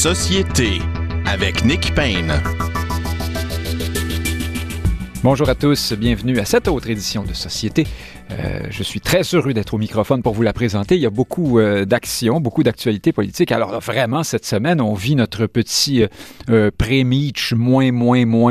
[0.00, 0.78] Société
[1.26, 2.32] avec Nick Payne.
[5.22, 7.86] Bonjour à tous, bienvenue à cette autre édition de Société.
[8.38, 10.94] Euh, je suis très heureux d'être au microphone pour vous la présenter.
[10.94, 13.52] Il y a beaucoup euh, d'actions, beaucoup d'actualités politiques.
[13.52, 16.04] Alors vraiment, cette semaine, on vit notre petit
[16.48, 18.50] euh, pré-Meach moins, moins, moins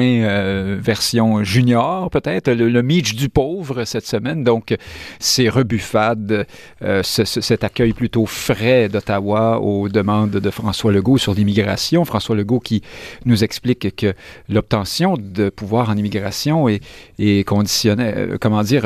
[0.75, 4.43] version junior, peut-être, le, le Meach du pauvre cette semaine.
[4.43, 4.75] Donc,
[5.19, 6.45] c'est rebuffade,
[6.81, 12.05] ce, cet accueil plutôt frais d'Ottawa aux demandes de François Legault sur l'immigration.
[12.05, 12.81] François Legault qui
[13.25, 14.13] nous explique que
[14.49, 16.81] l'obtention de pouvoir en immigration est,
[17.17, 18.85] est conditionnée, comment dire,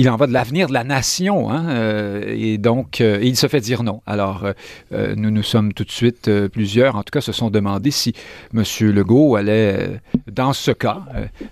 [0.00, 1.50] il en va de l'avenir de la nation.
[1.50, 4.00] Hein, euh, et donc, euh, il se fait dire non.
[4.06, 4.46] Alors,
[4.94, 8.14] euh, nous nous sommes tout de suite, plusieurs, en tout cas, se sont demandé si
[8.54, 8.64] M.
[8.80, 11.02] Legault allait, dans ce cas,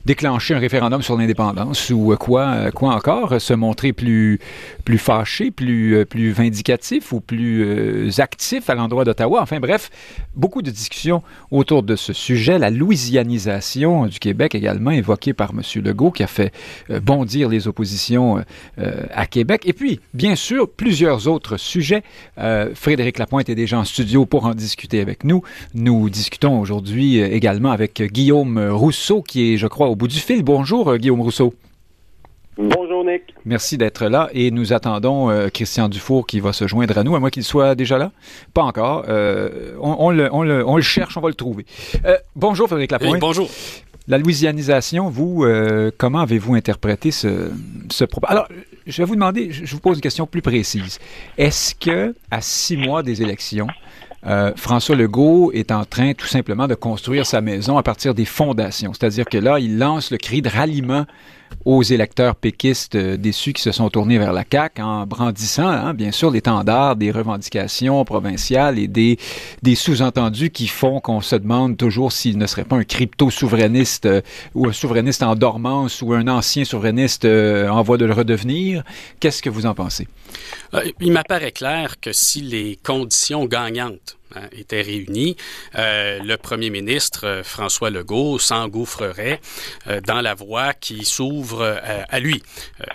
[0.07, 4.41] déclencher un référendum sur l'indépendance ou quoi, quoi encore, se montrer plus,
[4.96, 9.43] fâché, plus, plus vindicatif ou plus actif à l'endroit d'Ottawa.
[9.43, 9.91] Enfin, bref,
[10.35, 12.59] beaucoup de discussions autour de ce sujet.
[12.59, 15.60] La louisianisation du Québec également évoquée par M.
[15.85, 16.54] Legault, qui a fait
[17.02, 18.38] bondir les oppositions
[18.79, 19.63] euh, à Québec.
[19.65, 22.03] Et puis, bien sûr, plusieurs autres sujets.
[22.39, 25.43] Euh, Frédéric Lapointe est déjà en studio pour en discuter avec nous.
[25.75, 30.19] Nous discutons aujourd'hui euh, également avec Guillaume Rousseau, qui est, je crois, au bout du
[30.19, 30.43] fil.
[30.43, 31.55] Bonjour, Guillaume Rousseau.
[32.61, 33.23] Bonjour Nick.
[33.45, 37.21] Merci d'être là et nous attendons Christian Dufour qui va se joindre à nous, à
[37.21, 38.11] moins qu'il soit déjà là.
[38.53, 39.05] Pas encore.
[39.07, 41.66] on, le, on, le, on, le, cherche, on va le trouver.
[42.35, 43.21] bonjour Frédéric Lapointe.
[43.21, 43.49] bonjour.
[44.09, 47.51] La louisianisation, vous, euh, comment avez-vous interprété ce,
[48.06, 48.26] propos?
[48.26, 48.48] Alors,
[48.87, 50.98] je vais vous demander, je vous pose une question plus précise.
[51.37, 53.66] Est-ce que, à six mois des élections,
[54.27, 58.25] euh, François Legault est en train tout simplement de construire sa maison à partir des
[58.25, 58.93] fondations.
[58.93, 61.07] C'est-à-dire que là, il lance le cri de ralliement
[61.65, 65.94] aux électeurs péquistes euh, déçus qui se sont tournés vers la CAQ en brandissant, hein,
[65.94, 69.19] bien sûr, l'étendard des revendications provinciales et des,
[69.75, 74.21] sous-entendus qui font qu'on se demande toujours s'il ne serait pas un crypto-souverainiste euh,
[74.54, 78.82] ou un souverainiste en dormance ou un ancien souverainiste en voie de le redevenir.
[79.21, 80.06] Qu'est-ce que vous en pensez?
[81.00, 85.37] Il m'apparaît clair que si les conditions gagnantes Hein, était réunis,
[85.77, 89.41] euh, le premier ministre euh, François Legault s'engouffrerait
[89.87, 92.43] euh, dans la voie qui s'ouvre à lui.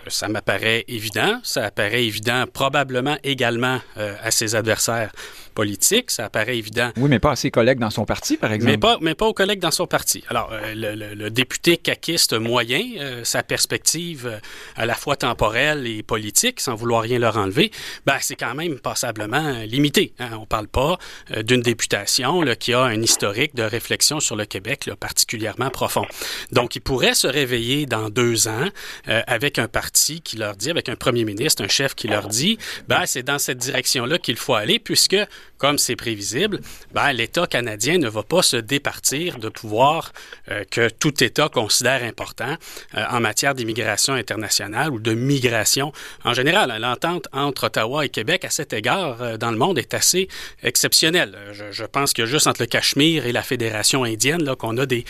[0.08, 5.12] ça m'apparaît évident, ça apparaît évident probablement également à ses adversaires
[5.54, 6.92] politique, ça apparaît évident.
[6.98, 8.72] Oui, mais pas à ses collègues dans son parti, par exemple.
[8.72, 10.24] Mais pas, mais pas aux collègues dans son parti.
[10.30, 12.82] Alors, euh, le, député caquiste moyen,
[13.24, 14.40] sa perspective
[14.76, 17.72] à la fois temporelle et politique, sans vouloir rien leur enlever,
[18.06, 20.14] ben, c'est quand même passablement limité.
[20.20, 20.30] Hein.
[20.34, 20.98] On ne parle pas
[21.44, 26.06] d'une députation qui a un historique de réflexion sur le Québec particulièrement profond.
[26.52, 28.68] Donc, il pourrait se réveiller dans deux ans
[29.06, 32.58] avec un parti qui leur dit, avec un premier ministre, un chef qui leur dit,
[32.88, 35.18] ben, c'est dans cette direction-là qu'il faut aller, puisque
[35.64, 36.60] comme c'est prévisible,
[36.94, 40.12] ben, l'État canadien ne va pas se départir de pouvoirs
[40.52, 42.58] euh, que tout État considère importants
[42.98, 45.94] euh, en matière d'immigration internationale ou de migration
[46.26, 46.76] en général.
[46.82, 50.28] L'entente entre Ottawa et Québec à cet égard euh, dans le monde est assez
[50.64, 51.13] exceptionnelle.
[51.52, 54.86] Je, je pense que juste entre le Cachemire et la Fédération indienne là qu'on a
[54.86, 55.06] des,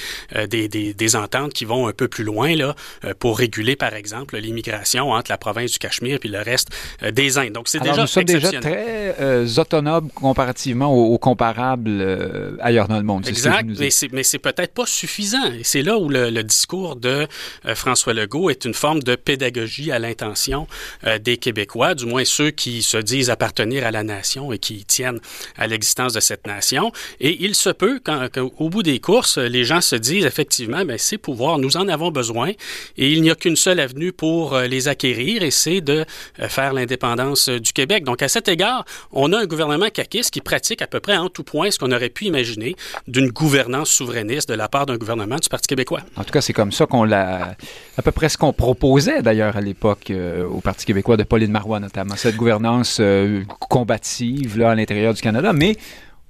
[0.50, 2.76] des, des, des, ententes qui vont un peu plus loin là
[3.20, 6.70] pour réguler par exemple l'immigration entre la province du Cachemire puis le reste
[7.12, 7.54] des Indes.
[7.54, 9.14] Donc c'est déjà nous sommes déjà très
[9.60, 13.28] autonomes comparativement aux, comparables euh, ailleurs dans le monde.
[13.28, 13.68] Exact,
[14.12, 15.52] mais c'est peut-être pas suffisant.
[15.54, 17.28] Et c'est là où le, discours de
[17.66, 20.68] euh, François Legault est une forme de pédagogie à l'intention
[21.06, 24.84] euh, des Québécois, du moins ceux qui se disent appartenir à la nation et qui
[24.84, 25.20] tiennent
[25.58, 26.92] à l'existence de cette nation.
[27.20, 28.00] Et il se peut
[28.34, 32.12] qu'au bout des courses, les gens se disent effectivement, ben, ces pouvoirs, nous en avons
[32.12, 32.50] besoin
[32.98, 36.06] et il n'y a qu'une seule avenue pour les acquérir et c'est de
[36.48, 38.04] faire l'indépendance du Québec.
[38.04, 41.30] Donc à cet égard, on a un gouvernement caquiste qui pratique à peu près en
[41.30, 42.76] tout point ce qu'on aurait pu imaginer
[43.08, 46.02] d'une gouvernance souverainiste de la part d'un gouvernement du Parti québécois.
[46.16, 47.56] En tout cas, c'est comme ça qu'on l'a,
[47.98, 51.52] à peu près ce qu'on proposait d'ailleurs à l'époque euh, au Parti québécois de Pauline
[51.52, 55.78] Marois notamment, cette gouvernance euh, combative là, à l'intérieur du Canada, mais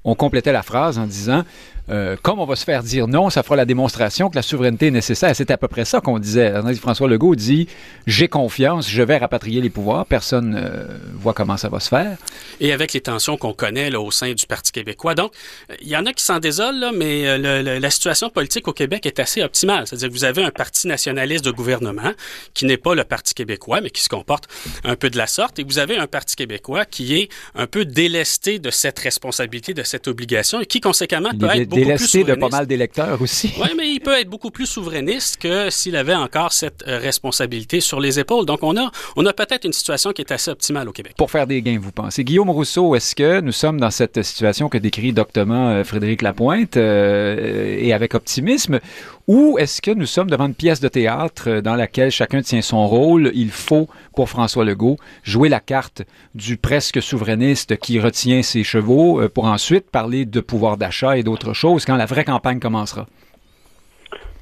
[0.04, 1.44] on complétait la phrase en disant
[1.90, 4.88] euh, comme on va se faire dire non, ça fera la démonstration que la souveraineté
[4.88, 5.36] est nécessaire.
[5.36, 6.54] C'est à peu près ça qu'on disait.
[6.76, 7.68] François Legault dit
[8.08, 10.06] j'ai confiance, je vais rapatrier les pouvoirs.
[10.06, 10.86] Personne ne euh,
[11.16, 12.18] voit comment ça va se faire.
[12.60, 15.16] Et avec les tensions qu'on connaît là, au sein du Parti québécois.
[15.16, 15.34] Donc,
[15.82, 19.06] il y en a qui s'en désolent, là, mais euh, la situation politique au Québec
[19.06, 19.88] est assez optimale.
[19.88, 22.14] C'est-à-dire que vous avez un parti nationaliste de gouvernement
[22.54, 24.48] qui n'est pas le Parti québécois, mais qui se comporte
[24.84, 25.60] un peu de la sorte.
[25.60, 29.84] Et vous avez un Parti québécois qui est un peu délesté de cette responsabilité, de
[29.84, 32.36] cette obligation et qui, conséquemment, peut être beaucoup plus souverainiste.
[32.36, 33.54] de pas mal d'électeurs aussi.
[33.60, 37.80] Oui, mais il peut être beaucoup plus souverainiste que s'il avait encore cette euh, responsabilité
[37.80, 38.46] sur les épaules.
[38.46, 41.14] Donc, on a, on a peut-être une situation qui est assez optimale au Québec.
[41.18, 42.24] Pour faire des gains, vous pensez.
[42.24, 46.78] Guillaume Rousseau, est-ce que nous sommes dans cette situation que décrit doctement euh, Frédéric Lapointe
[46.78, 48.80] euh, et avec optimisme,
[49.28, 52.88] ou est-ce que nous sommes devant une pièce de théâtre dans laquelle chacun tient son
[52.88, 53.32] rôle?
[53.34, 56.02] Il faut, pour François Legault, jouer la carte
[56.36, 61.54] du presque souverainiste qui retient ses chevaux pour ensuite parler de pouvoir d'achat et d'autres
[61.54, 63.08] choses quand la vraie campagne commencera.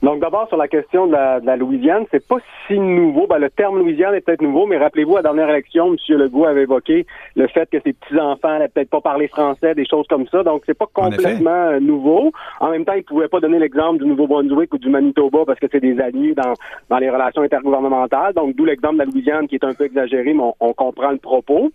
[0.02, 3.28] Donc d'abord sur la question de la, de la Louisiane, c'est pas si nouveau.
[3.28, 6.18] Ben, le terme Louisiane est peut-être nouveau, mais rappelez-vous, à la dernière élection, M.
[6.18, 7.06] Legault avait évoqué
[7.36, 10.42] le fait que ses petits-enfants n'allaient peut-être pas parler français, des choses comme ça.
[10.42, 12.32] Donc c'est pas complètement euh, nouveau.
[12.60, 15.68] En même temps, il pouvait pas donner l'exemple du Nouveau-Brunswick ou du Manitoba parce que
[15.72, 16.54] c'est des alliés dans,
[16.90, 18.34] dans les relations intergouvernementales.
[18.34, 21.12] Donc d'où l'exemple de la Louisiane qui est un peu exagéré, mais on, on comprend
[21.12, 21.72] le propos.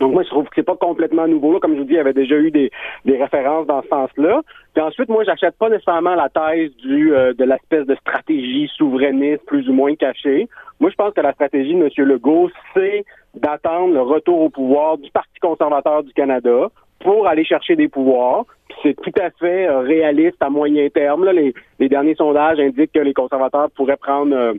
[0.00, 1.58] Donc moi, je trouve que c'est pas complètement nouveau.
[1.60, 2.70] Comme je vous dis, il y avait déjà eu des,
[3.04, 4.42] des références dans ce sens-là.
[4.74, 9.44] Puis ensuite, moi, j'achète pas nécessairement la thèse du euh, de l'espèce de stratégie souverainiste
[9.46, 10.48] plus ou moins cachée.
[10.80, 12.08] Moi, je pense que la stratégie de M.
[12.08, 13.04] Legault, c'est
[13.34, 16.68] d'attendre le retour au pouvoir du Parti conservateur du Canada
[17.00, 18.44] pour aller chercher des pouvoirs.
[18.82, 21.24] C'est tout à fait euh, réaliste à moyen terme.
[21.24, 21.32] Là.
[21.32, 24.54] Les, les, derniers sondages indiquent que les conservateurs pourraient prendre euh,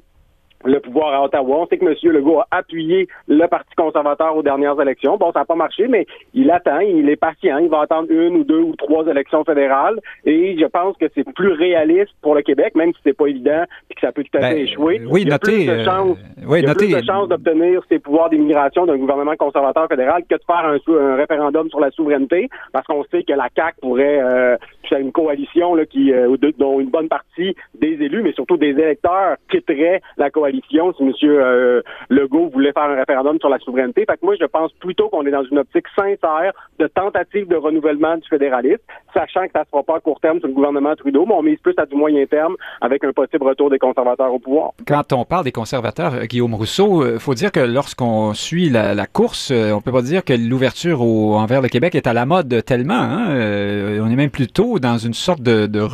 [0.65, 1.59] le pouvoir à Ottawa.
[1.62, 1.95] On sait que M.
[2.13, 5.17] Legault a appuyé le Parti conservateur aux dernières élections.
[5.17, 8.38] Bon, ça n'a pas marché, mais il attend, il est patient, il va attendre une
[8.38, 10.00] ou deux ou trois élections fédérales.
[10.25, 13.63] Et je pense que c'est plus réaliste pour le Québec, même si c'est pas évident
[13.89, 15.01] et que ça peut tout à fait ben, échouer.
[15.09, 16.17] Oui, il y a plus de chances,
[16.47, 16.63] oui,
[17.27, 21.79] d'obtenir ces pouvoirs d'immigration d'un gouvernement conservateur fédéral que de faire un, un référendum sur
[21.79, 24.57] la souveraineté, parce qu'on sait que la CAQ pourrait euh,
[24.91, 29.38] une coalition là, qui, euh, dont une bonne partie des élus, mais surtout des électeurs
[29.50, 30.91] quitteraient la coalition si M.
[31.23, 34.05] Euh, Legault voulait faire un référendum sur la souveraineté.
[34.09, 37.55] Fait que moi, je pense plutôt qu'on est dans une optique sincère de tentative de
[37.55, 38.81] renouvellement du fédéralisme,
[39.13, 41.33] sachant que ça ne se fera pas à court terme sur le gouvernement Trudeau, mais
[41.33, 44.71] on mise plus à du moyen terme avec un possible retour des conservateurs au pouvoir.
[44.87, 48.69] Quand on parle des conservateurs, euh, Guillaume Rousseau, il euh, faut dire que lorsqu'on suit
[48.69, 52.63] la, course, on peut pas dire que l'ouverture envers le Québec est à la mode
[52.65, 52.95] tellement.
[52.95, 53.27] Hein?
[54.01, 55.85] on est même plutôt dans une sorte de, de,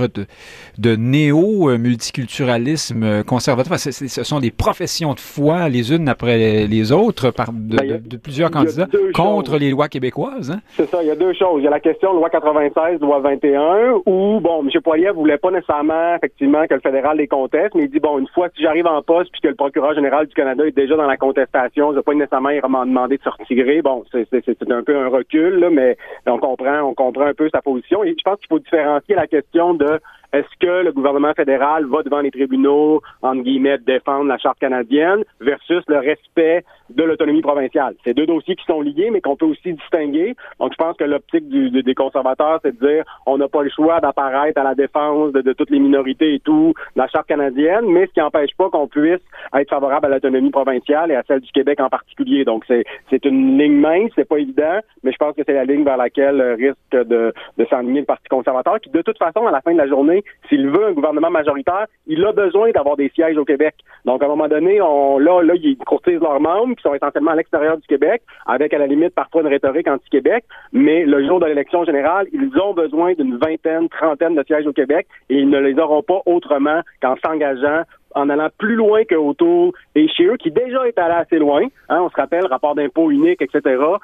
[0.78, 3.80] de néo-multiculturalisme conservateur.
[3.80, 8.52] ce sont des professions de foi les unes après les autres par de, ben, plusieurs
[8.52, 10.52] candidats contre les lois québécoises.
[10.52, 10.60] Hein?
[10.70, 11.62] C'est ça, il y a deux choses.
[11.62, 14.82] Il y a la question loi 96, loi 21, où, bon, M.
[14.82, 18.28] Poilier voulait pas nécessairement, effectivement, que le fédéral les conteste, mais il dit, bon, une
[18.28, 21.08] fois si j'arrive en poste puis que le procureur général du Canada est déjà dans
[21.08, 23.82] la contestation, je vais pas nécessairement m'en demander de se retirer.
[23.82, 27.62] Bon, c'est un peu un recul, là, mais on comprend, on comprend un peu sa
[27.62, 28.04] position.
[28.04, 30.00] Et je pense qu'il faut différencier la question de
[30.34, 35.24] est-ce que le gouvernement fédéral va devant les tribunaux, entre guillemets, défendre la Charte canadienne
[35.42, 37.96] versus le respect de l'autonomie provinciale?
[38.06, 40.36] C'est deux dossiers qui sont liés, mais qu'on peut aussi distinguer.
[40.60, 44.00] Donc, je pense que l'optique des conservateurs, c'est de dire on n'a pas le choix
[44.00, 48.14] d'apparaître à la défense de, toutes les minorités et tout, la Charte canadienne, mais ce
[48.14, 49.20] qui n'empêche pas qu'on puisse
[49.54, 52.46] être favorable à l'autonomie provinciale et à celle du Québec en particulier.
[52.46, 55.84] Donc, c'est une ligne mince, c'est pas évident, mais je pense que c'est la ligne
[55.84, 59.52] vers laquelle euh, risque de, de s'enligner le Parti conservateur, qui, de toute façon, à
[59.52, 63.10] la fin de la journée, s'il veut un gouvernement majoritaire, il a besoin d'avoir des
[63.10, 63.76] sièges au Québec.
[64.06, 67.32] Donc, à un moment donné, on, là, là, ils courtisent leurs membres, qui sont essentiellement
[67.32, 71.40] à l'extérieur du Québec, avec à la limite parfois une rhétorique anti-Québec, mais le jour
[71.40, 75.50] de l'élection générale, ils ont besoin d'une vingtaine, trentaine de sièges au Québec et ils
[75.50, 77.84] ne les auront pas autrement qu'en s'engageant
[78.16, 81.62] en allant plus loin que Auto et chez eux, qui déjà est allé assez loin.
[81.90, 83.62] Hein, on se rappelle, rapport d'impôt unique, etc.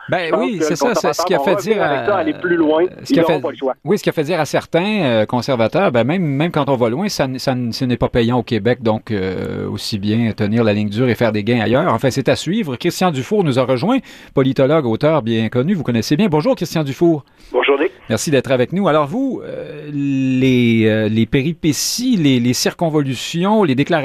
[0.09, 3.13] Ben oui, c'est ça, c'est ce qui a fait dire à, aller plus loin, ce
[3.13, 3.73] qui a fait, pas le choix.
[3.83, 6.75] Oui, ce qui a fait dire à certains euh, conservateurs, ben même, même quand on
[6.75, 10.63] va loin, ça, ça ce n'est pas payant au Québec, donc euh, aussi bien tenir
[10.63, 11.91] la ligne dure et faire des gains ailleurs.
[11.93, 12.75] Enfin, c'est à suivre.
[12.75, 13.97] Christian Dufour nous a rejoint,
[14.33, 16.27] politologue, auteur bien connu, vous connaissez bien.
[16.27, 17.23] Bonjour, Christian Dufour.
[17.51, 17.91] Bonjour, Nick.
[18.09, 18.87] Merci d'être avec nous.
[18.87, 23.96] Alors vous, euh, les, les péripéties, les, les circonvolutions, les déclarations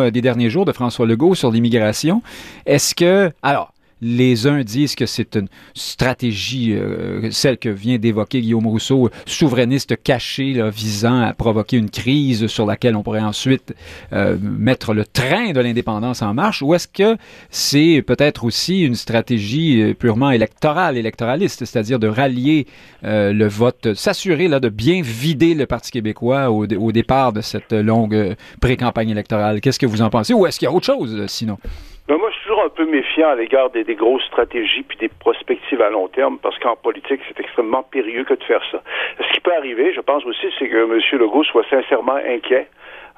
[0.00, 2.22] euh, des derniers jours de François Legault sur l'immigration.
[2.66, 8.40] Est-ce que, alors, les uns disent que c'est une stratégie, euh, celle que vient d'évoquer
[8.40, 13.74] Guillaume Rousseau, souverainiste cachée, visant à provoquer une crise sur laquelle on pourrait ensuite
[14.12, 17.16] euh, mettre le train de l'indépendance en marche, ou est-ce que
[17.50, 22.66] c'est peut-être aussi une stratégie purement électorale, électoraliste, c'est-à-dire de rallier
[23.02, 27.72] le vote, s'assurer là de bien vider le Parti québécois au, au départ de cette
[27.72, 29.60] longue pré-campagne électorale?
[29.60, 31.58] Qu'est-ce que vous en pensez, ou est-ce qu'il y a autre chose sinon?
[32.06, 35.08] Ben moi, je suis toujours un peu méfiant à l'égard des, grosses stratégies puis des
[35.08, 38.82] prospectives à long terme, parce qu'en politique, c'est extrêmement périlleux que de faire ça.
[39.18, 41.00] Ce qui peut arriver, je pense aussi, c'est que M.
[41.18, 42.68] Legault soit sincèrement inquiet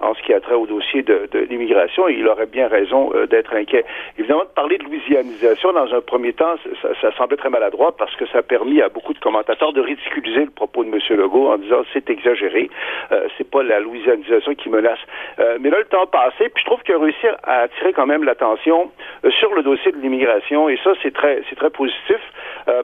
[0.00, 3.26] en ce qui a trait au dossier de, de l'immigration il aurait bien raison euh,
[3.26, 3.85] d'être inquiet.
[4.19, 8.15] Évidemment, de parler de louisianisation dans un premier temps, ça, ça, semblait très maladroit parce
[8.17, 11.00] que ça a permis à beaucoup de commentateurs de ridiculiser le propos de M.
[11.11, 12.71] Legault en disant c'est exagéré,
[13.12, 14.99] euh, c'est pas la louisianisation qui menace.
[15.38, 18.07] Euh, mais là, le temps passé, puis je trouve qu'il a réussi à attirer quand
[18.07, 18.91] même l'attention
[19.25, 22.19] euh, sur le dossier de l'immigration et ça, c'est très, c'est très positif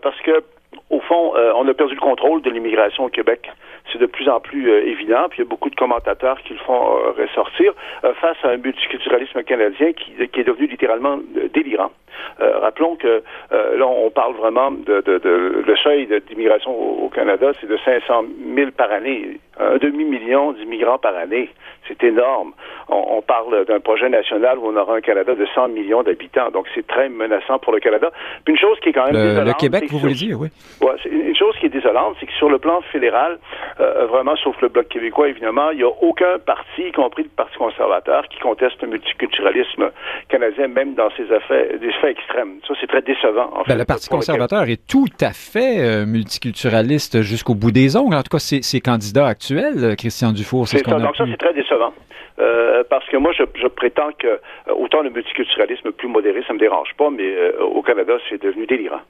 [0.02, 0.42] parce que
[0.90, 3.50] au fond, on a perdu le contrôle de l'immigration au Québec
[3.90, 6.54] c'est de plus en plus euh, évident, puis il y a beaucoup de commentateurs qui
[6.54, 7.72] le font euh, ressortir,
[8.04, 11.18] euh, face à un multiculturalisme canadien qui, qui est devenu littéralement
[11.52, 11.90] délirant.
[12.38, 17.52] rappelons que là, on parle vraiment de, de, de le seuil d'immigration au, au, Canada,
[17.60, 18.24] c'est de 500
[18.54, 21.50] 000 par année, un demi-million d'immigrants par année.
[21.88, 22.52] C'est énorme.
[22.88, 26.50] On, on parle d'un projet national où on aura un Canada de 100 millions d'habitants,
[26.50, 28.10] donc c'est très menaçant pour le Canada.
[28.44, 30.48] Puis une chose qui est quand même le, désolante, le Québec, vous voulez dire, oui.
[30.80, 33.38] Ouais, une chose qui est désolante, c'est que sur le plan fédéral,
[33.80, 37.28] euh, vraiment, sauf le Bloc québécois, évidemment, il n'y a aucun parti, y compris le
[37.28, 39.90] Parti conservateur, qui conteste le multiculturalisme
[40.28, 42.58] canadien, même dans ses affaires, des faits extrêmes.
[42.66, 43.50] Ça, c'est très décevant.
[43.52, 47.96] En ben, fait, le Parti conservateur est tout à fait euh, multiculturaliste jusqu'au bout des
[47.96, 48.14] ongles.
[48.14, 51.16] En tout cas, ses, ses candidats actuels, euh, Christian Dufour, c'est ce qu'on a Donc
[51.16, 51.92] ça, c'est très décevant.
[52.38, 56.52] Euh, parce que moi, je, je prétends que euh, autant le multiculturalisme plus modéré, ça
[56.52, 59.00] me dérange pas, mais au Canada, c'est devenu délirant.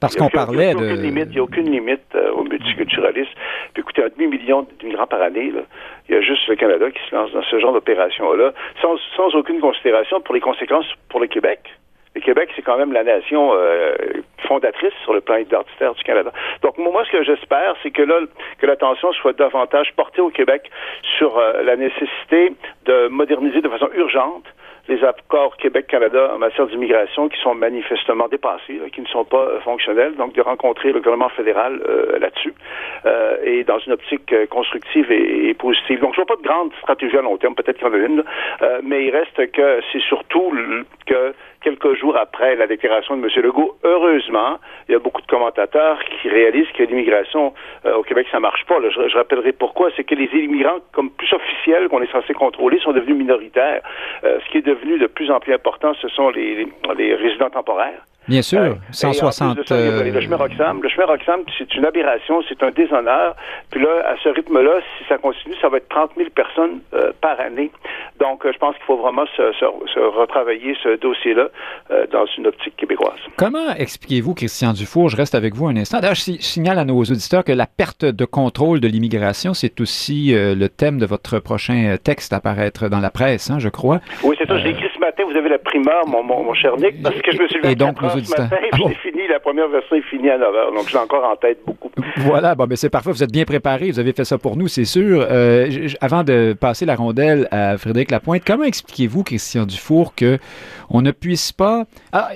[0.00, 1.24] Parce qu'on parlait il de.
[1.24, 3.32] N'y a aucune limite euh, au multiculturalisme.
[3.72, 5.62] Puis écoutez, un demi-million d'immigrants par année, là,
[6.08, 9.34] il y a juste le Canada qui se lance dans ce genre d'opération-là, sans, sans
[9.34, 11.60] aucune considération pour les conséquences pour le Québec.
[12.14, 13.94] Le Québec, c'est quand même la nation euh,
[14.46, 16.32] fondatrice sur le plan identitaire du Canada.
[16.62, 18.20] Donc moi, ce que j'espère, c'est que là,
[18.58, 20.70] que l'attention soit davantage portée au Québec
[21.18, 22.52] sur euh, la nécessité
[22.84, 24.44] de moderniser de façon urgente
[24.88, 29.42] les accords Québec-Canada en matière d'immigration qui sont manifestement dépassés, là, qui ne sont pas
[29.42, 32.52] euh, fonctionnels, donc de rencontrer le gouvernement fédéral euh, là-dessus
[33.06, 36.00] euh, et dans une optique euh, constructive et, positive.
[36.00, 37.98] Donc je vois pas de grande stratégie à long terme, peut-être qu'il y en a
[37.98, 38.24] une, là,
[38.62, 40.52] euh, mais il reste que c'est surtout
[41.06, 41.34] que
[41.64, 43.42] quelques jours après la déclaration de M.
[43.42, 47.54] Legault, heureusement, il y a beaucoup de commentateurs qui réalisent que l'immigration
[47.86, 48.76] euh, au Québec, ça marche pas.
[48.90, 49.88] Je, rappellerai pourquoi.
[49.96, 53.80] C'est que les immigrants, comme plus officiels qu'on est censé contrôler, sont devenus minoritaires.
[54.24, 56.68] Euh, ce qui est devenu de plus en plus important, ce sont les
[57.14, 58.02] résidents temporaires.
[58.28, 59.66] Bien sûr, euh, 160.
[59.66, 60.10] Ça, euh...
[60.10, 63.36] Le chemin Roxham, le chemin Roxham, c'est une aberration, c'est un déshonneur.
[63.70, 67.12] Puis là, à ce rythme-là, si ça continue, ça va être 30 000 personnes euh,
[67.20, 67.70] par année.
[68.20, 71.48] Donc, euh, je pense qu'il faut vraiment se, se, se, retravailler ce dossier-là
[71.90, 73.18] euh, dans une optique québécoise.
[73.36, 75.98] Comment expliquez-vous, Christian Dufour, je reste avec vous un instant.
[75.98, 80.34] D'ailleurs, je signale à nos auditeurs que la perte de contrôle de l'immigration, c'est aussi
[80.34, 84.00] euh, le thème de votre prochain texte à paraître dans la presse, hein, je crois.
[84.22, 84.58] Oui, c'est ça.
[84.58, 85.24] Je l'ai écrit ce matin.
[85.28, 87.72] Vous avez la primeur, mon, mon, mon cher Nick, parce que je me suis levé
[87.72, 88.88] et donc, ce matin, ah bon.
[89.02, 91.90] fini, la première version est finie à 9 h, donc j'ai encore en tête beaucoup.
[92.18, 94.68] Voilà, bon, mais c'est parfait, vous êtes bien préparé, vous avez fait ça pour nous,
[94.68, 95.26] c'est sûr.
[95.30, 100.38] Euh, avant de passer la rondelle à Frédéric Lapointe, comment expliquez-vous, Christian Dufour, que
[100.90, 101.84] on ne puisse pas...
[102.12, 102.30] Ah,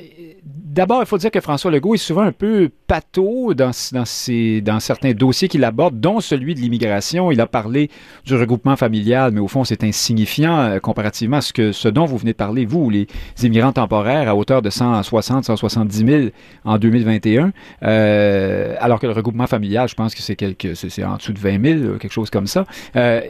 [0.44, 4.60] D'abord, il faut dire que François Legault est souvent un peu pâteau dans, dans, ses,
[4.60, 7.32] dans certains dossiers qu'il aborde, dont celui de l'immigration.
[7.32, 7.90] Il a parlé
[8.24, 12.04] du regroupement familial, mais au fond, c'est insignifiant euh, comparativement à ce, que, ce dont
[12.04, 13.06] vous venez de parler, vous, les
[13.42, 16.28] immigrants temporaires, à hauteur de 160, 170 000
[16.64, 21.38] en 2021, euh, alors que le regroupement familial, je pense que c'est en dessous de
[21.38, 22.66] 20 000, quelque chose comme ça.
[22.96, 23.20] Euh,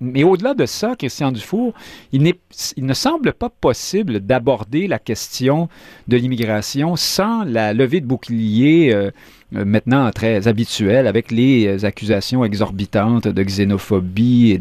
[0.00, 1.74] mais au-delà de ça, Christian Dufour,
[2.12, 2.32] il,
[2.76, 5.68] il ne semble pas possible d'aborder la question
[6.08, 9.10] de l'immigration sans la levée de bouclier euh,
[9.52, 14.58] maintenant très habituelle avec les accusations exorbitantes de xénophobie et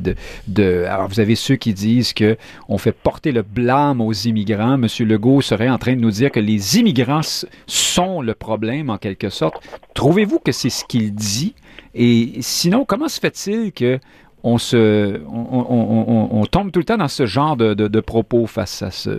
[0.48, 2.38] de, alors vous avez ceux qui disent que
[2.70, 4.77] on fait porter le blâme aux immigrants.
[4.77, 7.22] Monsieur Legault serait en train de nous dire que les immigrants
[7.65, 9.62] sont le problème en quelque sorte.
[9.94, 11.56] Trouvez-vous que c'est ce qu'il dit?
[11.94, 14.00] Et sinon, comment se fait-il que
[14.44, 14.58] on,
[16.50, 19.10] tombe tout le temps dans ce genre de, propos face à ce,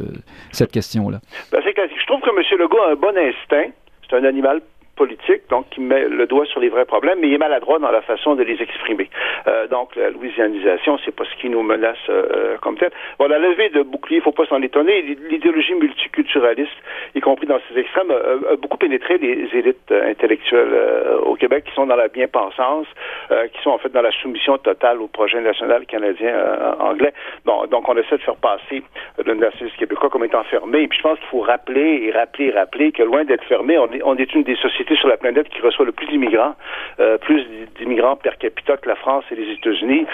[0.53, 1.21] cette question-là?
[1.53, 2.59] Ben, je trouve que M.
[2.59, 3.71] Legault a un bon instinct.
[4.09, 4.63] C'est un animal
[4.99, 7.91] politique, donc qui met le doigt sur les vrais problèmes, mais il est maladroit dans
[7.91, 9.09] la façon de les exprimer.
[9.47, 12.91] Euh, donc la louisianisation, c'est pas ce qui nous menace euh, comme tel.
[13.19, 15.03] Bon, la levée de bouclier, il faut pas s'en étonner.
[15.31, 16.79] L'idéologie multiculturaliste,
[17.15, 21.75] y compris dans ses extrêmes, a, beaucoup pénétré les élites intellectuelles euh, au Québec, qui
[21.75, 22.87] sont dans la bien-pensance,
[23.31, 27.13] euh, qui sont en fait dans la soumission totale au projet national canadien euh, anglais.
[27.45, 28.83] Bon, donc on essaie de faire passer
[29.25, 30.83] le nationalisme québécois comme étant fermé.
[30.83, 33.79] Et puis je pense qu'il faut rappeler et rappeler et rappeler que loin d'être fermé,
[33.79, 36.55] on est, on est une des sociétés sur la planète qui reçoit le plus d'immigrants,
[37.01, 37.45] euh, plus
[37.79, 40.07] d'immigrants per capita que la France et les États-Unis.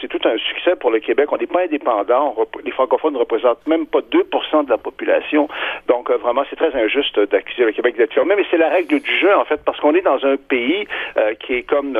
[0.00, 1.30] C'est tout un succès pour le Québec.
[1.32, 2.36] On n'est pas indépendant.
[2.64, 5.48] les francophones ne représentent même pas 2% de la population.
[5.88, 8.34] Donc, euh, vraiment, c'est très injuste d'accuser le Québec d'être fermé.
[8.36, 11.34] Mais c'est la règle du jeu, en fait, parce qu'on est dans un pays euh,
[11.34, 11.98] qui est comme...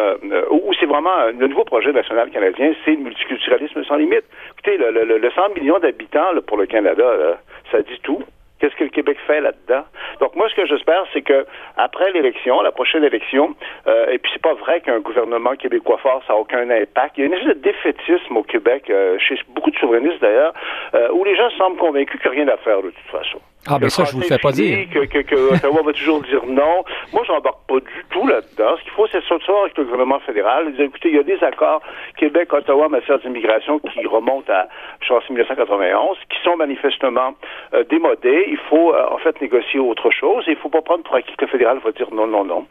[0.50, 1.26] où c'est vraiment...
[1.38, 4.24] le nouveau projet national canadien, c'est le multiculturalisme sans limite.
[4.52, 7.38] Écoutez, le, le 100 millions d'habitants pour le Canada,
[7.70, 8.22] ça dit tout.
[8.60, 9.84] Qu'est-ce que le Québec fait là-dedans?
[10.20, 13.54] Donc moi, ce que j'espère, c'est que après l'élection, la prochaine élection,
[13.86, 17.16] euh, et puis c'est pas vrai qu'un gouvernement québécois fort, ça n'a aucun impact.
[17.16, 20.52] Il y a une espèce de défaitisme au Québec, euh, chez beaucoup de souverainistes d'ailleurs,
[20.94, 23.40] euh, où les gens semblent convaincus a rien à faire de toute façon.
[23.66, 24.88] Ah, ben ça, je vous le fais pas dire.
[24.90, 26.82] Que, que, que Ottawa va toujours dire non.
[27.12, 28.76] Moi, j'embarque pas du tout là-dedans.
[28.78, 30.72] Ce qu'il faut, c'est s'asseoir avec le gouvernement fédéral.
[30.72, 31.82] Dire, écoutez, il y a des accords
[32.16, 34.66] Québec-Ottawa en matière d'immigration qui remontent à,
[35.02, 37.34] je pense, 1991, qui sont manifestement
[37.74, 38.46] euh, démodés.
[38.48, 40.44] Il faut, euh, en fait, négocier autre chose.
[40.48, 42.66] Et il faut pas prendre pour acquis que le fédéral va dire non, non, non.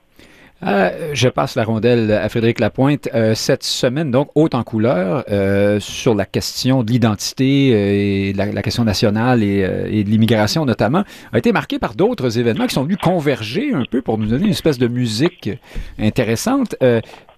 [0.64, 3.08] Euh, je passe la rondelle à Frédéric Lapointe.
[3.14, 8.48] Euh, cette semaine, donc, haute en couleur, euh, sur la question de l'identité et la,
[8.48, 12.74] la, question nationale et, et de l'immigration notamment, a été marquée par d'autres événements qui
[12.74, 15.50] sont venus converger un peu pour nous donner une espèce de musique
[15.98, 16.76] intéressante.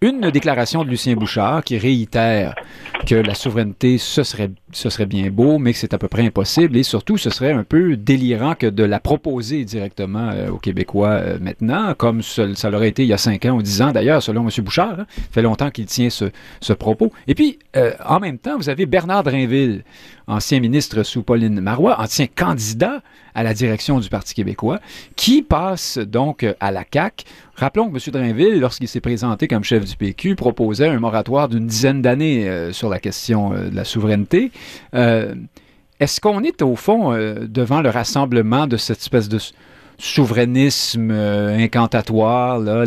[0.02, 2.56] Une déclaration de Lucien Bouchard qui réitère
[3.06, 6.78] que la souveraineté, ce serait, ce serait bien beau, mais c'est à peu près impossible
[6.78, 11.10] et surtout, ce serait un peu délirant que de la proposer directement euh, aux Québécois
[11.10, 14.24] euh, maintenant, comme ça, l'aurait été il y a cinq ans ou dix ans d'ailleurs,
[14.24, 14.64] selon M.
[14.64, 15.00] Bouchard.
[15.02, 15.06] Hein.
[15.32, 16.26] Fait longtemps qu'il tient ce,
[16.60, 17.12] ce propos.
[17.28, 19.84] Et puis, euh, en même temps, vous avez Bernard Drinville,
[20.28, 23.02] ancien ministre sous Pauline Marois, ancien candidat
[23.36, 24.80] à la direction du Parti québécois,
[25.16, 27.26] qui passe donc à la CAQ.
[27.56, 28.12] Rappelons que M.
[28.12, 32.72] Drainville, lorsqu'il s'est présenté comme chef du PQ, proposait un moratoire d'une dizaine d'années euh,
[32.72, 34.52] sur la question euh, de la souveraineté.
[34.96, 35.36] Euh,
[36.00, 37.12] est-ce qu'on est au fond
[37.42, 39.38] devant le rassemblement de cette espèce de
[40.02, 42.86] souverainisme euh, incantatoire, là,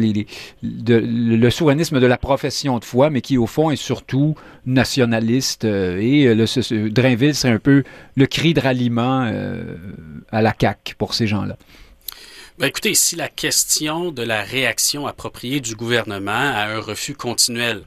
[0.62, 4.34] le souverainisme de la profession de foi, mais qui au fond est surtout
[4.66, 5.64] nationaliste.
[5.64, 7.84] Euh, et euh, le, Drainville serait un peu
[8.16, 9.30] le cri de ralliement
[10.30, 11.56] à la CAQ pour ces gens-là.
[12.58, 17.82] Ben écoutez, si la question de la réaction appropriée du gouvernement à un refus continuel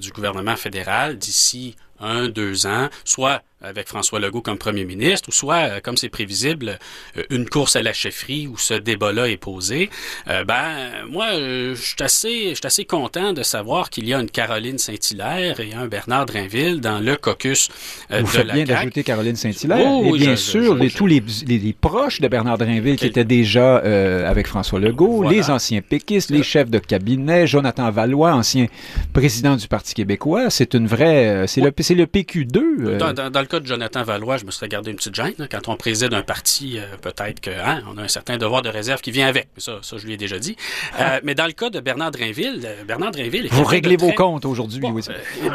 [0.00, 5.32] du gouvernement fédéral d'ici un, deux ans, soit avec François Legault comme premier ministre, ou
[5.32, 6.78] soit, euh, comme c'est prévisible,
[7.16, 9.88] euh, une course à la chefferie où ce débat-là est posé,
[10.28, 14.78] euh, ben moi, je suis assez, assez content de savoir qu'il y a une Caroline
[14.78, 17.68] Saint-Hilaire et un Bernard Drinville dans le caucus
[18.10, 20.04] Vous faites bien d'ajouter Caroline Saint-Hilaire.
[20.04, 24.80] et bien sûr, tous les, les, proches de Bernard Drinville qui étaient déjà avec François
[24.80, 28.66] Legault, les anciens péquistes, les chefs de cabinet, Jonathan Valois, ancien
[29.12, 32.96] président du Parti québécois, c'est une vraie, c'est le, le PQ2.
[32.98, 35.34] Dans, dans, dans le cas de Jonathan Valois, je me serais gardé une petite gêne.
[35.50, 39.02] Quand on préside un parti, euh, peut-être qu'on hein, a un certain devoir de réserve
[39.02, 39.48] qui vient avec.
[39.58, 40.56] Ça, ça je lui ai déjà dit.
[40.98, 43.48] Euh, mais dans le cas de Bernard Drainville, euh, Bernard Drainville...
[43.50, 45.02] Vous réglez vos comptes aujourd'hui, oui.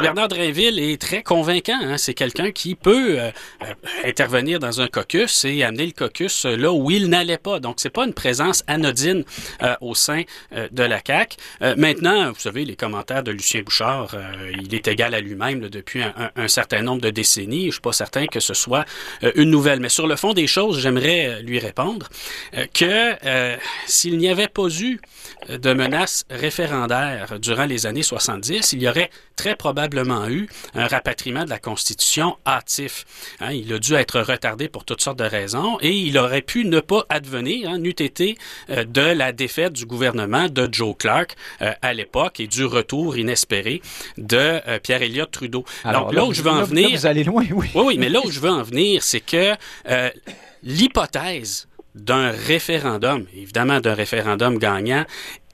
[0.00, 1.78] Bernard est très convaincant.
[1.82, 1.98] Hein.
[1.98, 3.18] C'est quelqu'un qui peut
[4.04, 7.58] intervenir dans un caucus et amener le caucus là où il n'allait pas.
[7.58, 9.24] Donc, c'est pas une présence anodine
[9.80, 11.36] au sein de la CAQ.
[11.76, 14.14] maintenant, vous savez, les commentaires de Lucien Bouchard,
[14.62, 17.72] il est égal à lui-même depuis un, un, certain nombre de décennies.
[17.72, 18.84] Je pas certain que ce soit
[19.22, 19.80] euh, une nouvelle.
[19.80, 22.08] Mais sur le fond des choses, j'aimerais euh, lui répondre
[22.54, 23.16] euh, que
[23.86, 25.00] s'il n'y avait pas eu
[25.48, 31.44] de menaces référendaires durant les années 70, il y aurait très probablement eu un rapatriement
[31.44, 33.04] de la Constitution hâtif.
[33.40, 36.64] Hein, il a dû être retardé pour toutes sortes de raisons et il aurait pu
[36.64, 38.36] ne pas advenir, hein, n'eût été
[38.68, 43.80] de la défaite du gouvernement de Joe Clark à l'époque et du retour inespéré
[44.18, 45.64] de Pierre Elliott Trudeau.
[45.84, 46.90] Alors, Donc là, où je veux en venir...
[46.90, 47.68] vous allez loin, oui.
[47.84, 49.54] Oui, mais là où je veux en venir, c'est que
[49.88, 50.10] euh,
[50.62, 55.04] l'hypothèse d'un référendum, évidemment d'un référendum gagnant,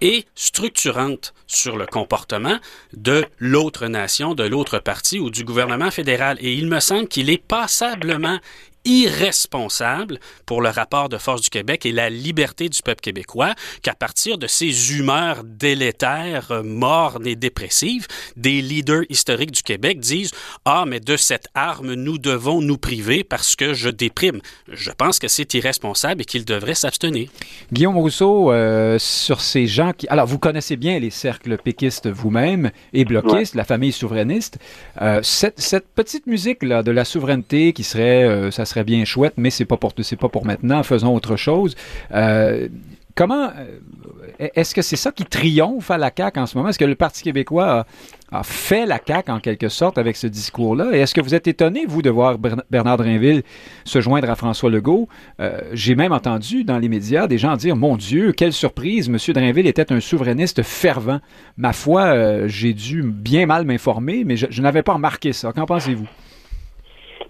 [0.01, 2.59] est structurante sur le comportement
[2.93, 6.37] de l'autre nation, de l'autre parti ou du gouvernement fédéral.
[6.41, 8.39] Et il me semble qu'il est passablement
[8.85, 13.95] irresponsable pour le rapport de force du Québec et la liberté du peuple québécois qu'à
[13.95, 20.33] partir de ces humeurs délétères, mornes et dépressives, des leaders historiques du Québec disent
[20.65, 24.41] Ah, mais de cette arme, nous devons nous priver parce que je déprime.
[24.69, 27.29] Je pense que c'est irresponsable et qu'ils devraient s'abstenir.
[27.73, 30.09] Guillaume Rousseau, euh, sur ces gens qui.
[30.09, 34.59] Alors, vous connaissez bien les cercles péquistes vous-même et bloquistes, la famille souverainiste.
[35.01, 38.25] Euh, cette, cette, petite musique-là de la souveraineté qui serait.
[38.25, 40.83] Euh, ça serait serait bien chouette, mais c'est pas pour c'est pas pour maintenant.
[40.83, 41.77] Faisons autre chose.
[42.13, 42.69] Euh,
[43.15, 46.71] comment euh, est-ce que c'est ça qui triomphe à la CAQ en ce moment?
[46.71, 47.87] Est-ce que le Parti québécois
[48.33, 50.91] a, fait la CAQ en quelque sorte avec ce discours-là?
[50.93, 52.37] Et est-ce que vous êtes étonné, vous, de voir
[52.71, 53.45] Bernard Drinville
[53.85, 55.09] se joindre à François Legault?
[55.39, 59.19] Euh, j'ai même entendu dans les médias des gens dire, mon Dieu, quelle surprise, M.
[59.33, 61.21] Drinville était un souverainiste fervent.
[61.57, 65.53] Ma foi, j'ai dû bien mal m'informer, mais je n'avais pas remarqué ça.
[65.53, 66.09] Qu'en pensez-vous?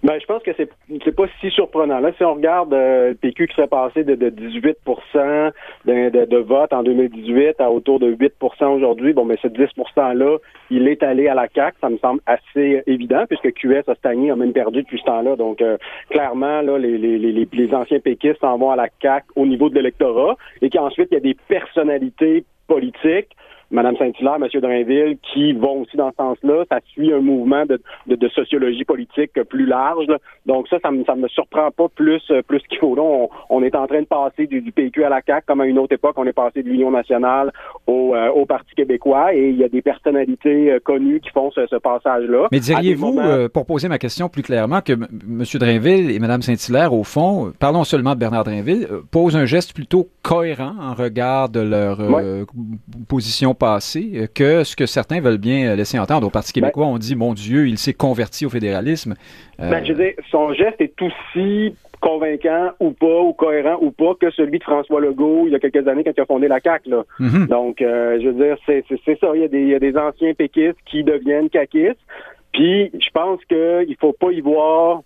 [0.03, 0.69] Ben, je pense que c'est
[1.03, 1.99] c'est pas si surprenant.
[1.99, 4.77] Là, si on regarde euh, le PQ qui serait passé de, de 18
[5.85, 9.61] de, de, de, vote en 2018 à autour de 8% aujourd'hui, bon, mais ce 10
[9.97, 10.37] %-là,
[10.69, 11.77] il est allé à la CAQ.
[11.81, 15.35] Ça me semble assez évident, puisque QS a stagné, a même perdu depuis ce temps-là.
[15.35, 15.77] Donc, euh,
[16.09, 19.69] clairement, là, les, les, les, les anciens péquistes s'en vont à la CAQ au niveau
[19.69, 23.35] de l'électorat et qu'ensuite, il y a des personnalités politiques
[23.75, 24.47] Mme Saint-Hilaire, M.
[24.61, 26.63] Drainville, qui vont aussi dans ce sens-là.
[26.71, 30.07] Ça suit un mouvement de, de, sociologie politique plus large.
[30.45, 32.95] Donc ça, ça me, ça me surprend pas plus, euh, plus qu'il faut.
[32.95, 35.77] Là, on, est en train de passer du, PQ à la CAQ, comme à une
[35.77, 37.51] autre époque, on est passé de l'Union nationale
[37.85, 41.51] au, euh, au Parti québécois, et il y a des personnalités euh, connues qui font
[41.51, 42.47] ce, passage-là.
[42.51, 43.19] Mais diriez-vous,
[43.53, 45.43] pour poser ma question plus clairement, que M.
[45.55, 50.07] Drainville et Mme Saint-Hilaire, au fond, parlons seulement de Bernard Drainville, posent un geste plutôt
[50.23, 51.99] cohérent en regard de leur
[53.09, 56.27] position passé euh, que ce que certains veulent bien euh, laisser entendre.
[56.27, 59.15] Au Parti ben québécois, on dit, mon Dieu, il s'est converti au fédéralisme.
[59.59, 63.89] Euh, ben, je veux dire, son geste est aussi convaincant ou pas, ou cohérent ou
[63.89, 66.47] pas, que celui de François Legault il y a quelques années quand il a fondé
[66.47, 66.91] la CAQ.
[66.91, 67.03] Là.
[67.19, 67.47] Mhm.
[67.47, 69.31] Donc, je veux dire, c'est ça.
[69.33, 72.05] Il y, a des, il y a des anciens péquistes qui deviennent caquistes.
[72.53, 75.01] Puis, je pense qu'il faut pas y voir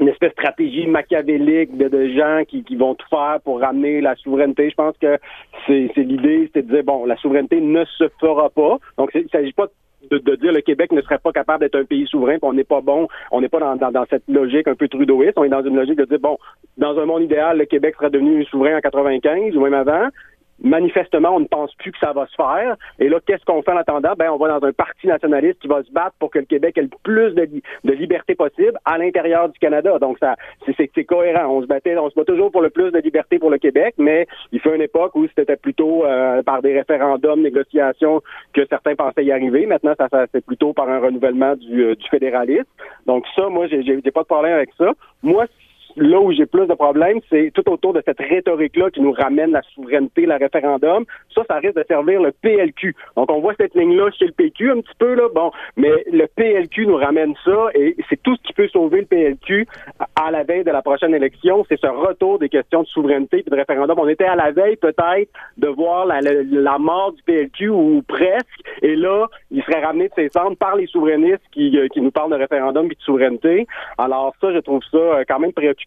[0.00, 4.14] une espèce de stratégie machiavélique de, gens qui, qui, vont tout faire pour ramener la
[4.16, 4.70] souveraineté.
[4.70, 5.18] Je pense que
[5.66, 8.78] c'est l'idée, c'est de dire, bon, la souveraineté ne se fera pas.
[8.96, 9.66] Donc, il ne s'agit pas
[10.10, 12.52] de, de, dire le Québec ne serait pas capable d'être un pays souverain, puis on
[12.52, 15.44] n'est pas bon, on n'est pas dans, dans, dans, cette logique un peu trudeauiste, on
[15.44, 16.38] est dans une logique de dire, bon,
[16.76, 20.08] dans un monde idéal, le Québec serait devenu souverain en 95 ou même avant,
[20.62, 22.76] manifestement, on ne pense plus que ça va se faire.
[22.98, 24.14] Et là, qu'est-ce qu'on fait en attendant?
[24.16, 26.76] Ben, on va dans un parti nationaliste qui va se battre pour que le Québec
[26.78, 27.48] ait le plus de,
[27.84, 29.98] de liberté possible à l'intérieur du Canada.
[29.98, 30.36] Donc, ça,
[30.76, 31.46] c'est cohérent.
[31.48, 33.94] On se battait, on se bat toujours pour le plus de liberté pour le Québec,
[33.98, 38.20] mais il fait une époque où c'était plutôt euh, par des référendums, négociations
[38.52, 39.66] que certains pensaient y arriver.
[39.66, 42.64] Maintenant, ça, ça c'est plutôt par un renouvellement du, euh, du fédéralisme.
[43.06, 44.92] Donc, ça, moi, j'ai pas de problème avec ça.
[45.22, 45.46] Moi,
[45.96, 49.52] là où j'ai plus de problèmes, c'est tout autour de cette rhétorique-là qui nous ramène
[49.52, 51.04] la souveraineté, le référendum.
[51.34, 52.94] Ça, ça risque de servir le PLQ.
[53.16, 55.28] Donc, on voit cette ligne-là chez le PQ un petit peu, là.
[55.34, 59.06] Bon, mais le PLQ nous ramène ça et c'est tout ce qui peut sauver le
[59.06, 59.66] PLQ
[60.16, 61.64] à la veille de la prochaine élection.
[61.68, 63.98] C'est ce retour des questions de souveraineté et de référendum.
[63.98, 68.46] On était à la veille, peut-être, de voir la, mort du PLQ ou presque.
[68.82, 72.10] Et là, il serait ramené de ses cendres par les souverainistes qui, euh, qui nous
[72.10, 73.66] parlent de référendum et de souveraineté.
[73.96, 75.77] Alors, ça, je trouve ça euh, quand même préoccupant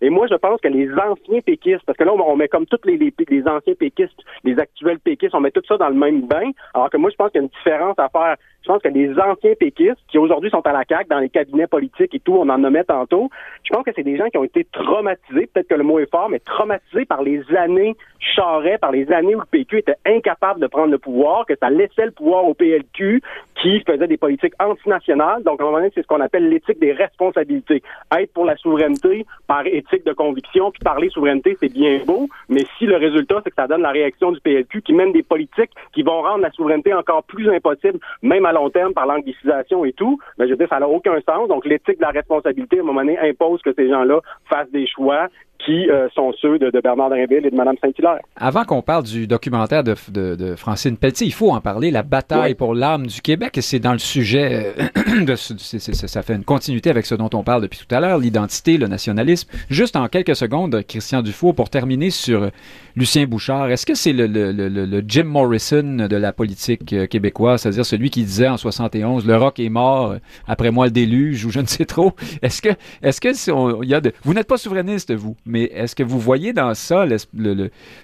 [0.00, 2.80] et moi, je pense que les anciens péquistes, parce que là, on met comme tous
[2.84, 6.26] les, les, les anciens péquistes, les actuels péquistes, on met tout ça dans le même
[6.26, 8.82] bain, alors que moi, je pense qu'il y a une différence à faire je pense
[8.82, 12.18] que les anciens péquistes, qui aujourd'hui sont à la CAQ, dans les cabinets politiques et
[12.18, 13.30] tout, on en nommait tantôt,
[13.62, 16.10] je pense que c'est des gens qui ont été traumatisés, peut-être que le mot est
[16.10, 20.60] fort, mais traumatisés par les années charret, par les années où le PQ était incapable
[20.60, 23.22] de prendre le pouvoir, que ça laissait le pouvoir au PLQ,
[23.62, 25.44] qui faisait des politiques antinationales.
[25.44, 27.82] Donc, à un moment donné, c'est ce qu'on appelle l'éthique des responsabilités.
[28.16, 32.64] Être pour la souveraineté par éthique de conviction, puis parler souveraineté, c'est bien beau, mais
[32.78, 35.70] si le résultat, c'est que ça donne la réaction du PLQ qui mène des politiques
[35.92, 39.92] qui vont rendre la souveraineté encore plus impossible, même à long terme par l'anglicisation et
[39.92, 41.48] tout, mais je veux dire, ça n'a aucun sens.
[41.48, 44.86] Donc, l'éthique de la responsabilité, à un moment donné, impose que ces gens-là fassent des
[44.86, 45.28] choix
[45.64, 48.20] qui euh, sont ceux de, Bernard Drinville et de Mme Saint-Hilaire.
[48.36, 52.54] Avant qu'on parle du documentaire de, de, Francine Pelletier, il faut en parler, la bataille
[52.54, 56.90] pour l'âme du Québec, et c'est dans le sujet, euh, de, ça fait une continuité
[56.90, 59.50] avec ce dont on parle depuis tout à l'heure, l'identité, le nationalisme.
[59.70, 62.50] Juste en quelques secondes, Christian Dufour, pour terminer sur
[62.94, 67.62] Lucien Bouchard, est-ce que c'est le, le, le, Jim Morrison de la politique euh, québécoise,
[67.62, 70.14] c'est-à-dire celui qui disait en 71, le rock est mort,
[70.46, 72.12] après moi le déluge, ou je ne sais trop.
[72.42, 72.70] Est-ce que,
[73.02, 76.52] est-ce que, y a de, vous n'êtes pas souverainiste, vous, mais est-ce que vous voyez
[76.52, 77.06] dans ça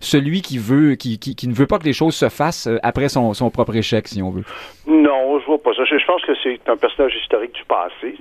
[0.01, 3.33] celui qui veut, qui, ne veut pas que les choses se fassent euh, après son,
[3.51, 4.45] propre échec, si on veut?
[4.87, 5.85] Non, je vois pas ça.
[5.85, 8.17] Je, pense que c'est un personnage historique du passé,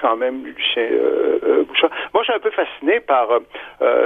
[0.00, 1.90] quand, même, Lucien euh, euh, Bouchard.
[2.14, 3.28] Moi, je suis un peu fasciné par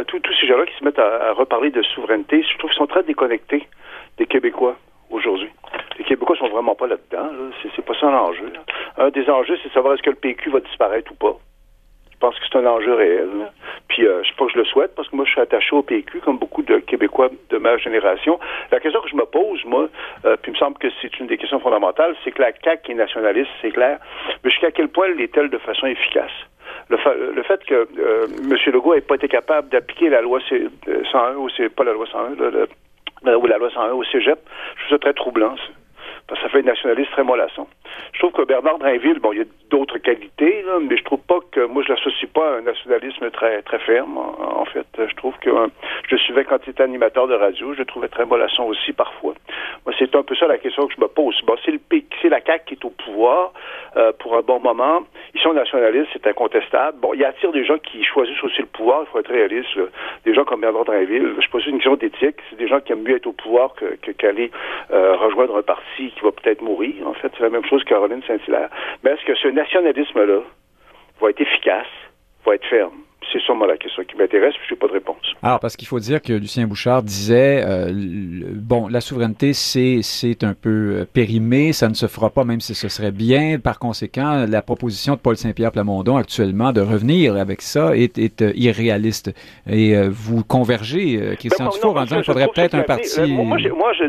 [0.07, 2.43] tous ces gens-là qui se mettent à, reparler de souveraineté.
[2.43, 3.67] Je trouve qu'ils sont très déconnectés
[4.19, 4.77] des Québécois
[5.11, 5.51] aujourd'hui.
[5.99, 7.31] Les Québécois sont vraiment pas là-dedans.
[7.77, 8.53] C'est pas ça l'enjeu.
[8.97, 11.37] Un des enjeux, c'est de savoir est-ce que le PQ va disparaître ou pas.
[12.13, 13.51] Je pense que c'est un enjeu réel.
[13.89, 15.75] Puis euh, je sais pas que je le souhaite parce que moi je suis attaché
[15.75, 18.39] au PQ comme beaucoup de Québécois de ma génération.
[18.71, 19.89] La question que je me pose, moi,
[20.27, 22.93] euh, puis il me semble que c'est une des questions fondamentales, c'est que la CAQ
[22.93, 23.99] est nationaliste, c'est clair,
[24.45, 26.31] mais jusqu'à quel point l'est-elle de façon efficace?
[26.91, 26.99] Le,
[27.35, 28.57] le, fait que euh, M.
[28.73, 30.69] Legault n'ait pas été capable d'appliquer la loi C
[31.11, 32.37] 101 ou c'est pas la loi 101,
[33.25, 34.39] ou la loi 101 au cégep.
[34.77, 35.63] Je trouve ça très troublant, ça.
[36.27, 37.67] Parce que ça fait un nationaliste très mollasson.
[38.13, 41.21] Je trouve que Bernard Drainville, bon, il y a d'autres qualités, là, mais je trouve
[41.21, 44.19] pas que moi je l'associe pas à un nationalisme très très ferme.
[44.19, 45.69] En, fait, je trouve que euh,
[46.09, 48.93] je le suivais quand il était animateur de radio, je le trouvais très mollasson aussi
[48.93, 49.35] parfois.
[49.87, 51.41] Moi, c'est un peu ça la question que je me pose.
[51.47, 51.81] Bon, c'est le
[52.21, 53.53] c'est la CAQ qui est au pouvoir
[53.97, 55.01] euh, pour un bon moment.
[55.35, 56.99] Ils sont nationalistes, c'est incontestable.
[57.01, 59.03] Bon, il attire des gens qui choisissent aussi le pouvoir.
[59.03, 59.69] Il faut être réaliste.
[60.25, 62.37] Des gens comme Bernard Drainville, je pose une question d'éthique.
[62.51, 64.51] C'est des gens qui aiment mieux être au pouvoir que qu'aller
[64.93, 67.07] euh, rejoindre un parti qui va peut-être mourir.
[67.07, 68.71] En fait, c'est la même chose Caroline Saint-Hilaire.
[69.03, 70.41] Mais est-ce que ce nationalisme-là
[71.21, 71.87] va être efficace,
[72.45, 73.03] va être ferme?
[73.33, 75.35] C'est sûrement la question qui m'intéresse, puis je n'ai pas de réponse.
[75.43, 80.55] Alors, parce qu'il faut dire que Lucien Bouchard disait, euh, bon, la souveraineté, c'est, un
[80.55, 80.69] peu
[81.01, 83.59] euh, périmé, ça ne se fera pas, même si ce serait bien.
[83.59, 88.43] Par conséquent, la proposition de Paul Saint-Pierre Plamondon actuellement de revenir avec ça est, est
[88.43, 89.33] euh, irréaliste.
[89.69, 93.21] Et vous convergez, Christian ben, Dufour, en disant qu'il faudrait peut-être un parti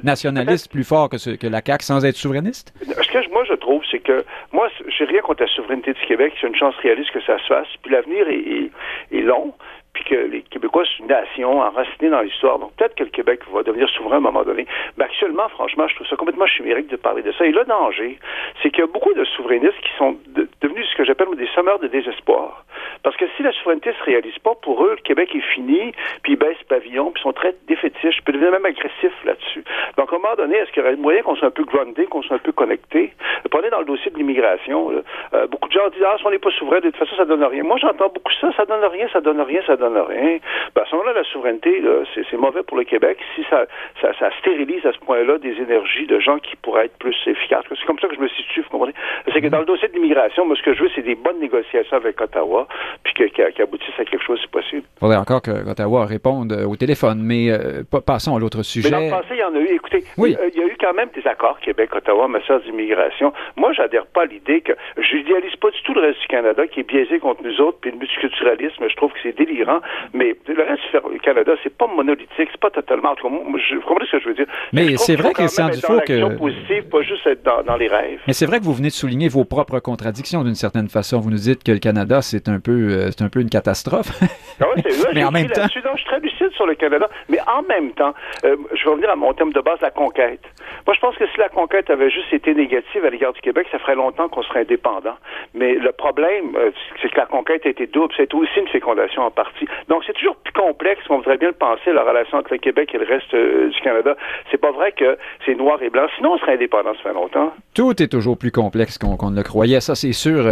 [0.03, 2.73] nationaliste plus fort que, ce, que la CAQ sans être souverainiste?
[3.11, 6.33] Ce que moi, je trouve, c'est que moi, j'ai rien contre la souveraineté du Québec.
[6.39, 7.67] C'est une chance réaliste que ça se fasse.
[7.81, 8.71] Puis l'avenir est,
[9.11, 9.53] est long
[9.93, 12.59] puis que les Québécois sont une nation enracinée dans l'histoire.
[12.59, 14.65] Donc peut-être que le Québec va devenir souverain à un moment donné.
[14.97, 17.45] Mais actuellement, franchement, je trouve ça complètement chimérique de parler de ça.
[17.45, 18.17] Et le danger,
[18.61, 20.17] c'est qu'il y a beaucoup de souverainistes qui sont
[20.61, 22.63] devenus ce que j'appelle des sommeurs de désespoir.
[23.03, 26.33] Parce que si la souveraineté se réalise pas, pour eux, le Québec est fini, puis
[26.33, 29.63] ils baissent pavillon, puis ils sont très défaitistes, puis ils deviennent même agressifs là-dessus.
[29.97, 32.05] Donc à un moment donné, est-ce qu'il y aurait moyen qu'on soit un peu groundé,
[32.05, 33.13] qu'on soit un peu connecté?
[33.49, 34.91] Prenez dans le dossier de l'immigration,
[35.33, 37.25] euh, beaucoup de gens disent, ah, si on n'est pas souverain, de toute façon, ça
[37.25, 37.63] donne rien.
[37.63, 40.37] Moi, j'entends beaucoup ça, ça donne rien, ça donne rien, ça donne rien.
[40.75, 41.83] Ben, à ce moment-là, la souveraineté,
[42.13, 43.65] c'est mauvais pour le Québec si ça,
[44.01, 47.65] ça, ça stérilise à ce point-là des énergies de gens qui pourraient être plus efficaces.
[47.69, 48.93] C'est comme ça que je me situe, vous comprenez?
[49.33, 51.39] C'est que dans le dossier de l'immigration, moi, ce que je veux, c'est des bonnes
[51.39, 52.67] négociations avec Ottawa,
[53.03, 54.83] puis qui qu aboutissent à quelque chose, si possible.
[54.97, 58.89] Il faudrait encore que Ottawa réponde euh, au téléphone, mais euh, passons à l'autre sujet.
[58.91, 59.75] Mais dans le passé, il y en a eu.
[59.75, 60.35] Écoutez, oui.
[60.39, 63.33] Euh, il y a eu quand même des accords Québec-Ottawa en matière d'immigration.
[63.55, 66.67] Moi, j'adhère pas à l'idée que je n'idéalise pas du tout le reste du Canada
[66.67, 69.79] qui est biaisé contre nous autres, puis le multiculturalisme, je trouve que c'est délirant,
[70.13, 73.15] mais le reste du Canada, c'est pas monolithique, c'est pas totalement.
[73.17, 74.47] je, vous comprenez ce que je veux dire?
[74.73, 76.37] Mais c'est vrai, Christian Dufault, que.
[76.37, 78.19] positive, pas juste être dans, les rêves.
[78.27, 81.19] Mais c'est vrai que vous venez de souligner vos propres contradictions d'une certaine façon.
[81.19, 84.11] Vous nous dites que le Canada, c'est un peu, euh, c'est un peu une catastrophe.
[84.61, 84.65] Ah
[85.15, 85.63] mais en même temps.
[85.63, 87.09] je suis très lucide sur le Canada.
[87.29, 88.13] Mais en même temps,
[88.43, 90.41] euh, je vais revenir à mon thème de base, la conquête.
[90.85, 93.67] Moi, je pense que si la conquête avait juste été négative à l'égard du Québec,
[93.71, 95.15] ça ferait longtemps qu'on serait indépendant.
[95.53, 98.13] Mais le problème, euh, c'est que la conquête a été double.
[98.17, 99.67] C'est aussi une fécondation en partie.
[99.87, 102.91] Donc, c'est toujours plus complexe qu'on voudrait bien le penser, la relation entre le Québec
[102.93, 104.15] et le reste euh, du Canada.
[104.51, 106.07] C'est pas vrai que c'est noir et blanc.
[106.17, 107.53] Sinon, on serait indépendant, ça fait longtemps.
[107.75, 109.81] Tout est toujours plus complexe qu'on ne le croyait.
[109.81, 110.43] Ça, c'est sûr.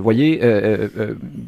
[0.00, 0.40] Voyez,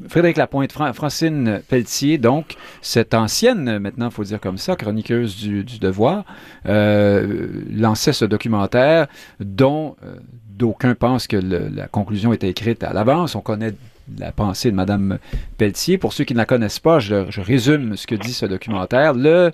[0.08, 5.64] Frédéric Lapointe, Francine Pelletier, donc, cette ancienne, maintenant, il faut dire comme ça, chroniqueuse du,
[5.64, 6.24] du Devoir,
[6.64, 9.06] lançait ce documentaire
[9.40, 10.16] dont euh,
[10.48, 13.34] d'aucuns pensent que la conclusion était écrite à l'avance.
[13.34, 13.74] On connaît
[14.18, 15.18] la pensée de Mme
[15.58, 15.98] Pelletier.
[15.98, 19.14] Pour ceux qui ne la connaissent pas, je, résume ce que dit ce documentaire.
[19.14, 19.52] Le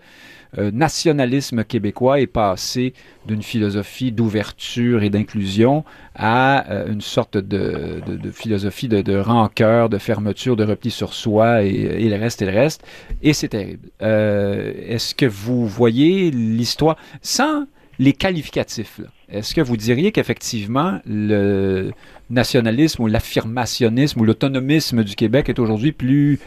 [0.56, 2.94] euh, nationalisme québécois est passé
[3.26, 5.84] d'une philosophie d'ouverture et d'inclusion
[6.14, 8.00] à euh, une sorte de,
[8.32, 12.52] philosophie de, rancœur, de fermeture, de repli sur soi et, et le reste et le
[12.52, 12.82] reste.
[13.22, 13.88] Et c'est terrible.
[14.00, 17.66] Est-ce que vous voyez l'histoire sans
[17.98, 19.00] les qualificatifs.
[19.28, 21.92] Est-ce que vous diriez qu'effectivement, le
[22.30, 26.38] nationalisme ou l'affirmationnisme ou l'autonomisme du Québec est aujourd'hui plus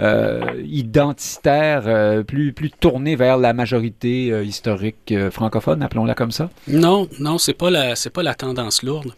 [0.00, 6.50] euh, identitaire, euh, plus, plus tourné vers la majorité euh, historique francophone, appelons-la comme ça?
[6.66, 7.70] Non, non, c'est pas
[8.12, 9.14] pas la tendance lourde.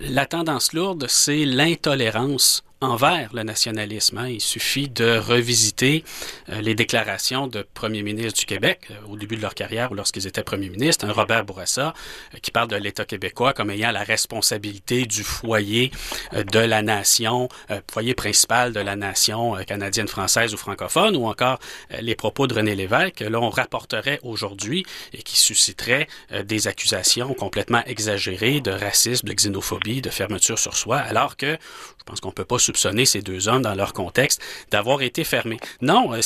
[0.00, 4.18] la tendance lourde, c'est l'intolérance envers le nationalisme.
[4.18, 4.28] Hein.
[4.28, 6.02] Il suffit de revisiter
[6.48, 9.94] euh, les déclarations de premiers ministres du Québec euh, au début de leur carrière ou
[9.94, 11.04] lorsqu'ils étaient premiers ministres.
[11.04, 11.92] Un Robert Bourassa
[12.34, 15.90] euh, qui parle de l'État québécois comme ayant la responsabilité du foyer
[16.32, 17.48] de la nation,
[17.90, 21.58] foyer principal de la nation canadienne, française ou francophone, ou encore
[22.00, 26.06] les propos de René Lévesque que l'on rapporterait aujourd'hui et qui susciteraient
[26.44, 31.58] des accusations complètement exagérées de racisme, de xénophobie, de fermeture sur soi, alors que
[32.00, 35.58] je pense qu'on peut pas soupçonner ces deux hommes dans leur contexte d'avoir été fermés.
[35.80, 36.20] Non, euh,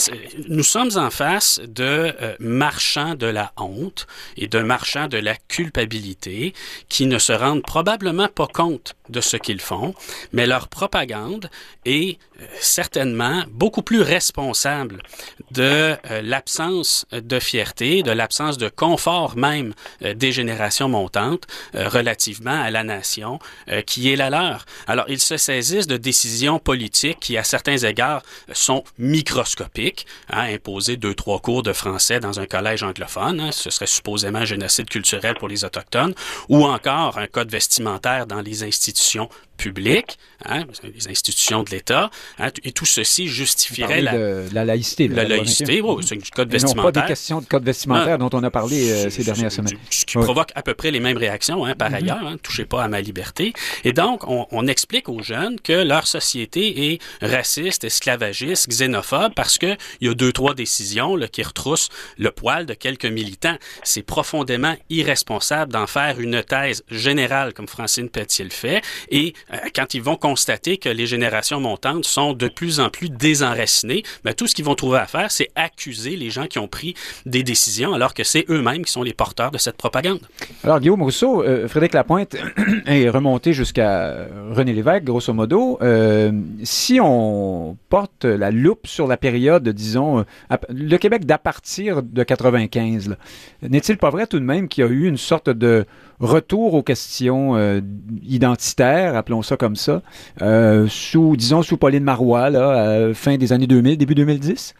[0.49, 5.37] nous sommes en face de euh, marchands de la honte et de marchands de la
[5.49, 6.53] culpabilité
[6.91, 9.95] qui ne se rendent probablement pas compte de ce qu'ils font,
[10.33, 11.49] mais leur propagande
[11.87, 12.19] est
[12.61, 15.03] certainement beaucoup plus responsable
[15.51, 22.83] de l'absence de fierté, de l'absence de confort même des générations montantes relativement à la
[22.83, 23.39] nation
[23.87, 24.67] qui est la leur.
[24.87, 30.07] Alors, ils se saisissent de décisions décisions politiques qui, à certains égards, sont microscopiques.
[30.31, 34.39] Hein, imposer deux, trois cours de français dans un collège anglophone, hein, ce serait supposément
[34.39, 36.15] un génocide culturel pour les Autochtones,
[36.49, 42.49] ou encore un code vestimentaire dans les institutions publiques, hein, les institutions de l'État, hein,
[42.63, 45.09] et tout ceci justifierait la, de, la laïcité.
[45.09, 46.85] la, laïcité, oui, c'est un code vestimentaire.
[46.85, 49.79] Non, pas des questions de code vestimentaire dont on a parlé euh, ces dernières semaines.
[49.91, 51.95] Ce qui provoque à peu près les mêmes réactions, hein, par mm-hmm.
[51.95, 53.53] ailleurs, hein, touchez pas à ma liberté.
[53.85, 59.59] Et donc, on, on, explique aux jeunes que leur société est raciste, esclavagiste, xénophobe, parce
[59.59, 63.57] que il y a deux, trois décisions là, qui retroussent le poil de quelques militants.
[63.83, 69.35] C'est profondément irresponsable d'en faire une thèse générale, comme Francine Pelletier le fait, et
[69.75, 74.35] quand ils vont constater que les générations montantes sont de plus en plus désenracinées, ben,
[74.35, 76.95] tout ce qu'ils vont trouver à faire, c'est accuser les gens qui ont pris
[77.27, 80.21] des décisions, alors que c'est eux-mêmes qui sont les porteurs de cette propagande.
[80.63, 82.37] Alors, Guillaume Rousseau, euh, Frédéric Lapointe
[82.87, 85.79] est remonté jusqu'à René Lévesque, grosso modo.
[85.83, 90.25] Euh, si on porte la loupe sur la période, disons,
[90.69, 93.17] le Québec d'à partir de 95,
[93.63, 95.87] n'est-il pas vrai tout de même qu'il y a eu une sorte de
[96.21, 97.81] retour aux questions euh,
[98.23, 100.03] identitaires, appelons ça comme ça,
[100.43, 104.75] euh, sous, disons, sous Pauline Marois, là, fin des années 2000, début 2010?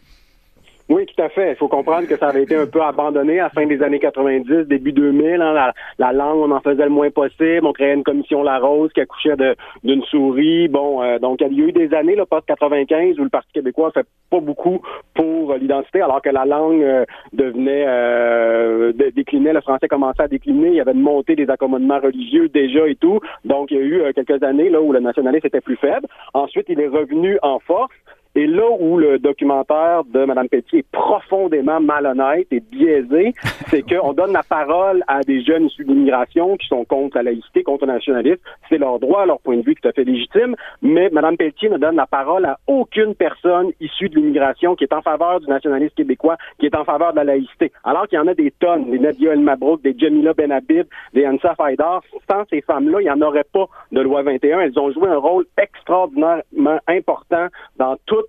[0.87, 1.53] Oui, tout à fait.
[1.53, 3.97] Il faut comprendre que ça avait été un peu abandonné à la fin des années
[3.97, 5.41] 90, début 2000.
[5.41, 7.65] Hein, la, langue, on en faisait le moins possible.
[7.65, 9.35] On créait une commission Larose qui accouchait
[9.83, 10.67] d'une souris.
[10.67, 13.51] Bon, euh, donc il y a eu des années, là, post 95, où le Parti
[13.51, 14.79] québécois fait pas beaucoup
[15.15, 20.67] pour l'identité, alors que la langue euh, devenait euh, déclinait, le français commençait à décliner.
[20.67, 23.19] Il y avait une montée des accommodements religieux déjà et tout.
[23.43, 26.05] Donc il y a eu quelques années là où le nationalisme était plus faible.
[26.35, 27.95] Ensuite, il est revenu en force.
[28.37, 33.33] Et là où le documentaire de Mme Pelletier est profondément malhonnête et biaisé,
[33.67, 37.23] c'est qu'on donne la parole à des jeunes issus de l'immigration qui sont contre la
[37.23, 38.41] laïcité, contre le nationalisme.
[38.67, 40.57] C'est leur droit, leur point de vue tout à fait légitime.
[40.81, 44.93] Mais Mme Pelletier ne donne la parole à aucune personne issue de l'immigration qui est
[44.93, 47.71] en faveur du nationalisme québécois, qui est en faveur de la laïcité.
[47.85, 51.25] Alors qu'il y en a des tonnes, des Nadia El Mabrouk, des Jamila Benhabib, des
[51.25, 52.01] Ansa Faidar.
[52.29, 54.59] Sans ces femmes-là, il n'y en aurait pas de loi 21.
[54.59, 58.24] Elles ont joué un rôle extraordinairement important dans toute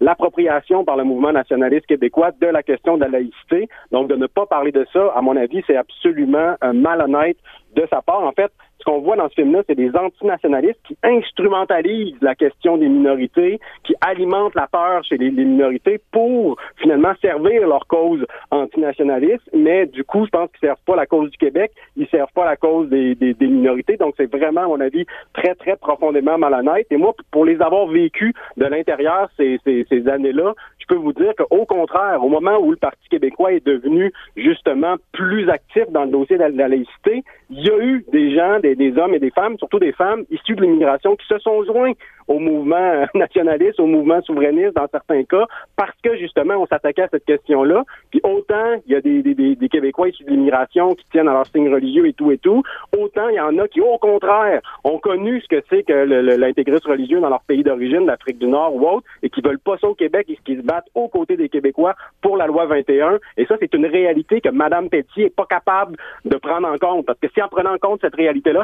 [0.00, 3.68] l'appropriation par le mouvement nationaliste québécois de la question de la laïcité.
[3.92, 7.36] Donc, de ne pas parler de ça, à mon avis, c'est absolument un malhonnête
[7.76, 8.22] de sa part.
[8.22, 12.76] En fait, ce qu'on voit dans ce film-là, c'est des antinationalistes qui instrumentalisent la question
[12.76, 19.48] des minorités, qui alimentent la peur chez les, minorités pour finalement servir leur cause antinationaliste.
[19.54, 22.44] Mais du coup, je pense qu'ils servent pas la cause du Québec, ils servent pas
[22.44, 23.96] la cause des, minorités.
[23.96, 26.86] Donc, c'est vraiment, à mon avis, très, très profondément malhonnête.
[26.90, 31.64] Et moi, pour les avoir vécus de l'intérieur ces années-là, je peux vous dire qu'au
[31.64, 36.36] contraire, au moment où le Parti québécois est devenu justement plus actif dans le dossier
[36.36, 39.58] de la laïcité, il y a eu des gens, des, des hommes et des femmes,
[39.58, 41.92] surtout des femmes issues de l'immigration, qui se sont joints
[42.28, 47.08] au mouvement nationaliste, au mouvement souverainiste dans certains cas, parce que justement on s'attaquait à
[47.08, 47.84] cette question-là.
[48.10, 51.72] Puis autant il y a des, Québécois issus de l'immigration qui tiennent à leurs signes
[51.72, 52.62] religieux et tout et tout,
[52.96, 55.92] autant il y en a qui au contraire ont connu ce que c'est que
[56.36, 59.76] l'intégrisme religieux dans leur pays d'origine, l'Afrique du Nord ou autre, et qui veulent pas
[59.82, 63.18] au Québec et qui se battent aux côtés des Québécois pour la loi 21.
[63.36, 67.06] Et ça, c'est une réalité que Mme Petit est pas capable de prendre en compte.
[67.06, 68.14] Parce que si en prenant en compte cette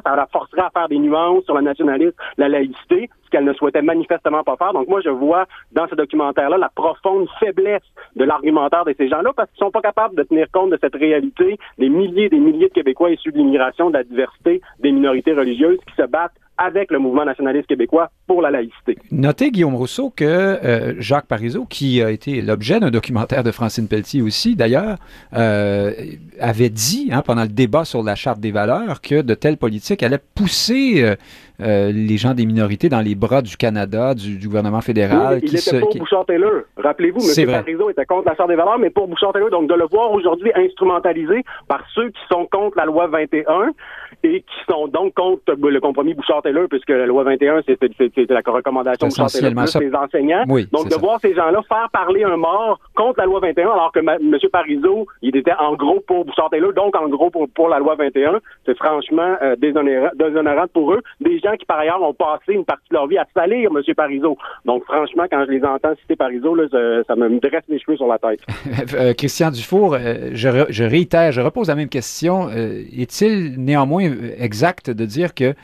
[0.05, 3.53] ça la forcerait à faire des nuances sur le nationalisme, la laïcité, ce qu'elle ne
[3.53, 4.73] souhaitait manifestement pas faire.
[4.73, 7.83] Donc moi, je vois dans ce documentaire-là la profonde faiblesse
[8.17, 10.95] de l'argumentaire de ces gens-là parce qu'ils sont pas capables de tenir compte de cette
[10.95, 14.93] réalité des milliers et des milliers de Québécois issus de l'immigration, de la diversité des
[14.93, 18.99] minorités religieuses qui se battent avec le mouvement nationaliste québécois pour la laïcité.
[19.11, 23.89] Notez, Guillaume Rousseau, que euh, Jacques Parizeau, qui a été l'objet d'un documentaire de Francine
[23.89, 24.97] Pelletier aussi, d'ailleurs,
[25.35, 25.93] euh,
[26.39, 30.03] avait dit, hein, pendant le débat sur la Charte des valeurs, que de telles politiques
[30.03, 31.17] allaient pousser
[31.63, 35.41] euh, les gens des minorités dans les bras du Canada, du, gouvernement fédéral.
[35.43, 36.63] Oui, il était pour Bouchard-Taylor.
[36.77, 37.47] Rappelez-vous, M.
[37.51, 39.51] Parizeau était contre la Charte des valeurs, mais pour Bouchard-Taylor.
[39.51, 43.73] Donc, de le voir aujourd'hui instrumentalisé par ceux qui sont contre la loi 21,
[44.23, 47.89] et qui sont donc contre le compromis Bouchard-Taylor, puisque la loi 21, c'était
[48.29, 50.45] la recommandation Bouchard-Taylor des enseignants.
[50.73, 54.01] donc, de voir ces gens-là faire parler un mort contre la loi 21, alors que
[54.01, 54.39] M.
[54.53, 58.41] Parizeau, il était en gros pour Bouchard-Taylor, donc en gros pour, pour la loi 21,
[58.67, 61.01] c'est franchement euh, déshonorant, pour eux.
[61.21, 63.95] Des gens qui, par ailleurs, ont passé une partie de leur vie à salir M.
[63.95, 64.37] Parizeau.
[64.65, 66.65] Donc, franchement, quand je les entends citer Parizeau, là,
[67.07, 68.41] ça me dresse les cheveux sur la tête.
[68.95, 72.49] Euh, Christian Dufour, euh, je, je, réitère, je repose la même question.
[72.51, 75.55] Est-il néanmoins exact de dire que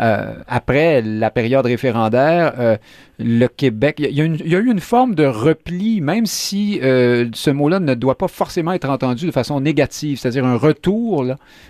[0.00, 2.76] euh, après la période référendaire, euh,
[3.18, 4.24] le Québec, il y, a
[4.58, 8.88] eu une forme de repli, même si euh, ce mot-là ne doit pas forcément être
[8.88, 11.24] entendu de façon négative, c'est-à-dire un retour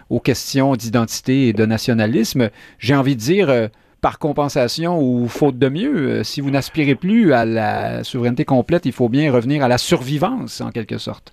[0.08, 2.48] aux questions d'identité et de nationalisme.
[2.78, 3.68] J'ai envie de dire
[4.00, 6.24] par compensation ou faute de mieux?
[6.24, 10.62] Si vous n'aspirez plus à la souveraineté complète, il faut bien revenir à la survivance,
[10.62, 11.32] en quelque sorte.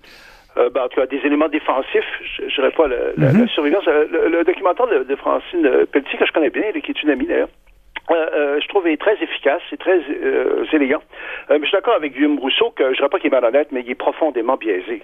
[0.58, 2.04] Euh, ben, tu as des éléments défensifs,
[2.38, 3.48] je dirais pas la, mhm.
[3.48, 3.84] survivance.
[3.86, 7.48] Le, documentaire de, Francine Pelletier, que je connais bien, qui est une amie d'ailleurs,
[8.10, 10.00] euh, je trouve est très efficace, c'est très
[10.72, 11.02] élégant.
[11.48, 13.80] mais je suis d'accord avec Guillaume Rousseau que je dirais pas qu'il est malhonnête, mais
[13.80, 15.02] il est profondément biaisé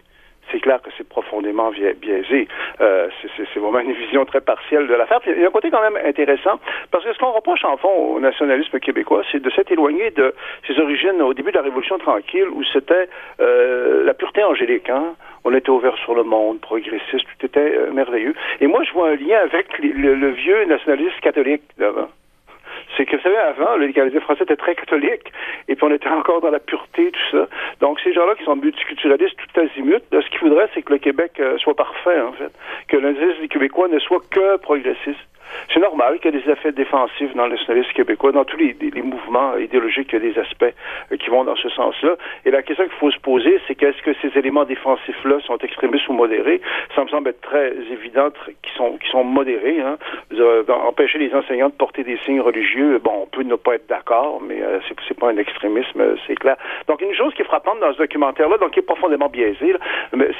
[0.50, 2.48] c'est clair que c'est profondément biaisé.
[2.80, 5.20] Euh, c'est vraiment une vision très partielle de l'affaire.
[5.26, 6.58] il y a un côté quand même intéressant,
[6.90, 10.34] parce que ce qu'on reproche en fond au nationalisme québécois, c'est de s'être éloigné de
[10.66, 13.08] ses origines au début de la Révolution tranquille, où c'était
[13.40, 14.88] euh, la pureté angélique.
[14.90, 15.14] Hein?
[15.48, 18.34] On était ouvert sur le monde, progressiste, tout était euh, merveilleux.
[18.60, 22.08] Et moi, je vois un lien avec le, le vieux nationalisme catholique d'avant
[22.96, 25.32] c'est que, vous savez, avant, les Canadiens français étaient très catholiques,
[25.68, 27.48] et puis on était encore dans la pureté, tout ça.
[27.80, 31.32] Donc, ces gens-là qui sont multiculturalistes tout azimut, ce qu'il faudrait, c'est que le Québec
[31.38, 32.50] euh, soit parfait, en fait.
[32.88, 35.20] Que l'indice des Québécois ne soit que progressiste.
[35.72, 38.74] C'est normal qu'il y ait des effets défensifs dans le nationalisme québécois, dans tous les,
[39.02, 40.74] mouvements idéologiques, il y a des aspects
[41.12, 42.16] euh, qui vont dans ce sens-là.
[42.44, 46.08] Et la question qu'il faut se poser, c'est qu'est-ce que ces éléments défensifs-là sont extrémistes
[46.08, 46.60] ou modérés?
[46.94, 48.28] Ça me semble être très évident
[48.62, 49.80] qu'ils sont, sont modérés.
[49.80, 49.98] Hein.
[50.68, 54.40] empêcher les enseignants de porter des signes religieux, bon, on peut ne pas être d'accord,
[54.40, 56.56] mais euh, c'est, c'est pas un extrémisme, c'est clair.
[56.86, 59.74] Donc, une chose qui est frappante dans ce documentaire-là, donc qui est profondément biaisé,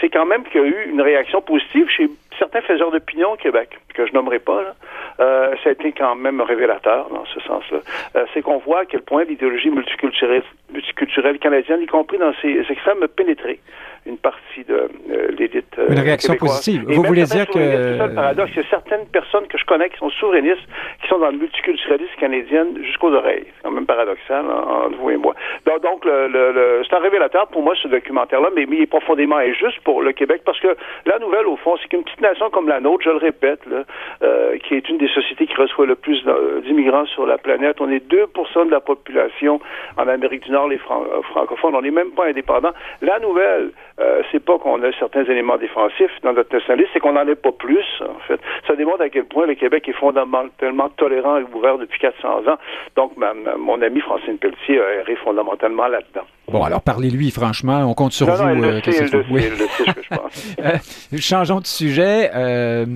[0.00, 3.36] c'est quand même qu'il y a eu une réaction positive chez certains faiseurs d'opinion au
[3.36, 4.74] Québec, que je nommerai pas, là,
[5.20, 7.78] euh, ça a été quand même révélateur dans ce sens-là.
[8.16, 10.42] Euh, c'est qu'on voit à quel point l'idéologie multiculturelle,
[10.72, 13.60] multiculturelle canadienne, y compris dans ses extrêmes, pénétrée
[14.08, 15.78] une partie de euh, l'élite.
[15.78, 16.84] Euh, une réaction positive.
[16.88, 17.58] Vous voulez dire que.
[17.58, 18.50] C'est ça le paradoxe.
[18.54, 20.66] Il y a certaines personnes que je connais qui sont souverainistes,
[21.02, 23.44] qui sont dans le multiculturalisme canadien jusqu'aux oreilles.
[23.56, 25.34] C'est quand même paradoxal entre vous et moi.
[25.66, 29.80] Donc, donc le, c'est un révélateur pour moi, ce documentaire-là, mais, il est profondément injuste
[29.84, 32.80] pour le Québec parce que la nouvelle, au fond, c'est qu'une petite nation comme la
[32.80, 33.84] nôtre, je le répète, là,
[34.22, 36.22] euh, qui est une des sociétés qui reçoit le plus
[36.64, 39.60] d'immigrants sur la planète, on est 2% de la population
[39.96, 41.74] en Amérique du Nord, les francophones.
[41.74, 42.70] On n'est même pas indépendant.
[43.02, 47.12] La nouvelle, euh, c'est pas qu'on a certains éléments défensifs dans notre nationalisme, c'est qu'on
[47.12, 48.40] n'en ait pas plus, en fait.
[48.66, 52.58] Ça démontre à quel point le Québec est fondamentalement tolérant et ouvert depuis 400 ans.
[52.96, 53.12] Donc,
[53.58, 56.26] mon ami Francine Pelletier a erré fondamentalement là-dedans.
[56.50, 58.42] Bon, alors parlez-lui, franchement, on compte sur vous.
[58.42, 59.42] Non, euh, le, sait, oui.
[59.50, 60.56] le ce que je pense.
[60.64, 60.76] Euh,
[61.18, 62.30] changeons de sujet.
[62.34, 62.86] Euh,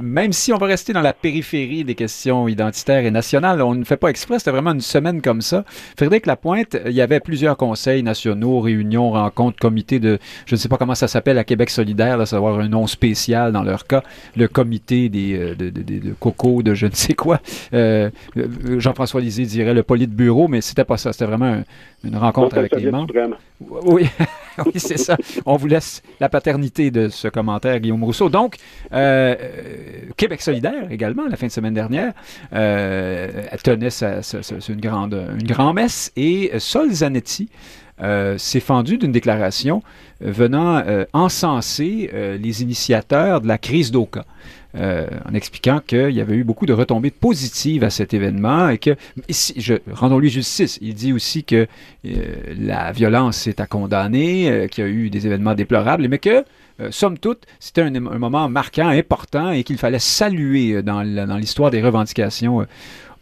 [0.00, 3.84] même si on va rester dans la périphérie des questions identitaires et nationales, on ne
[3.84, 5.64] fait pas exprès, c'était vraiment une semaine comme ça.
[5.96, 10.68] Frédéric Lapointe, il y avait plusieurs conseils nationaux, réunions, rencontres, comités de, je ne sais
[10.68, 14.02] pas comment ça s'appelle, à Québec solidaire, là, savoir un nom spécial dans leur cas,
[14.36, 17.40] le comité des, de, de, de, coco, de je ne sais quoi.
[17.72, 21.62] Jean-François Lisée dirait le bureau, mais c'était pas ça, c'était vraiment
[22.04, 22.90] une rencontre avec les
[23.84, 24.06] oui,
[24.66, 25.16] oui c'est ça.
[25.46, 28.28] On vous laisse la paternité de ce commentaire, Guillaume Rousseau.
[28.28, 28.56] Donc,
[28.92, 29.34] euh,
[30.16, 32.12] Québec solidaire également, la fin de semaine dernière,
[32.52, 33.28] euh,
[33.62, 33.88] tenait
[34.68, 37.48] une, grande, une grande messe et Sol Zanetti
[38.02, 39.82] euh, s'est fendu d'une déclaration
[40.20, 40.82] venant
[41.12, 44.24] encenser les initiateurs de la crise d'Oka.
[44.74, 48.78] Euh, en expliquant qu'il y avait eu beaucoup de retombées positives à cet événement et
[48.78, 48.96] que,
[49.92, 51.66] rendons-lui justice, il dit aussi que
[52.06, 52.10] euh,
[52.58, 56.44] la violence est à condamner, euh, qu'il y a eu des événements déplorables, mais que,
[56.90, 61.02] somme toute, c'était un, moment marquant, important et qu'il fallait saluer dans
[61.36, 62.66] l'histoire des revendications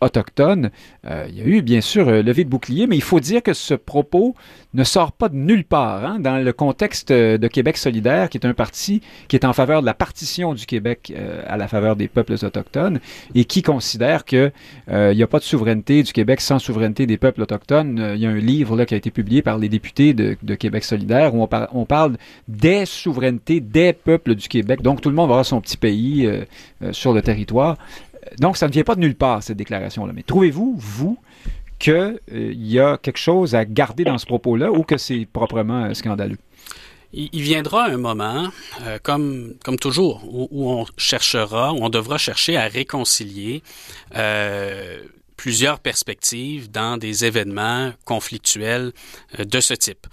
[0.00, 0.70] autochtones.
[1.06, 3.42] Euh, il y a eu, bien sûr, euh, levé de bouclier, mais il faut dire
[3.42, 4.34] que ce propos
[4.74, 6.04] ne sort pas de nulle part.
[6.04, 9.52] Hein, dans le contexte euh, de Québec solidaire, qui est un parti qui est en
[9.52, 11.12] faveur de la partition du Québec
[11.46, 13.00] à la faveur des peuples autochtones
[13.34, 14.52] et qui considère qu'il
[14.88, 18.12] n'y a pas de souveraineté du Québec sans souveraineté des peuples autochtones.
[18.14, 20.84] Il y a un livre là, qui a été publié par les députés de, Québec
[20.84, 22.16] solidaire où on, on, parle
[22.48, 24.82] des souverainetés des peuples du Québec.
[24.82, 26.28] Donc tout le monde va avoir son petit pays
[26.92, 27.76] sur le territoire
[28.38, 30.12] donc, ça ne vient pas de nulle part, cette déclaration-là.
[30.14, 31.18] Mais trouvez-vous, vous,
[31.78, 35.84] qu'il euh, y a quelque chose à garder dans ce propos-là ou que c'est proprement
[35.84, 36.38] euh, scandaleux?
[37.12, 38.50] Il, viendra un moment,
[38.82, 43.64] euh, comme, comme toujours, où, on cherchera, où on devra chercher à réconcilier
[45.40, 48.92] plusieurs perspectives dans des événements conflictuels
[49.38, 50.06] euh, de ce type.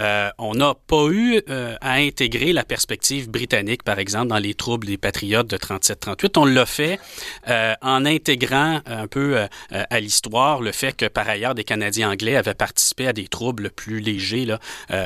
[0.00, 4.54] Euh, on n'a pas eu euh, à intégrer la perspective britannique, par exemple, dans les
[4.54, 6.32] troubles des patriotes de 37-38.
[6.36, 6.98] On l'a fait
[7.46, 12.54] en intégrant un peu à l'histoire le fait que, par ailleurs, des Canadiens anglais avaient
[12.54, 14.58] participé à des troubles plus légers là,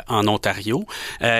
[0.08, 0.86] en Ontario.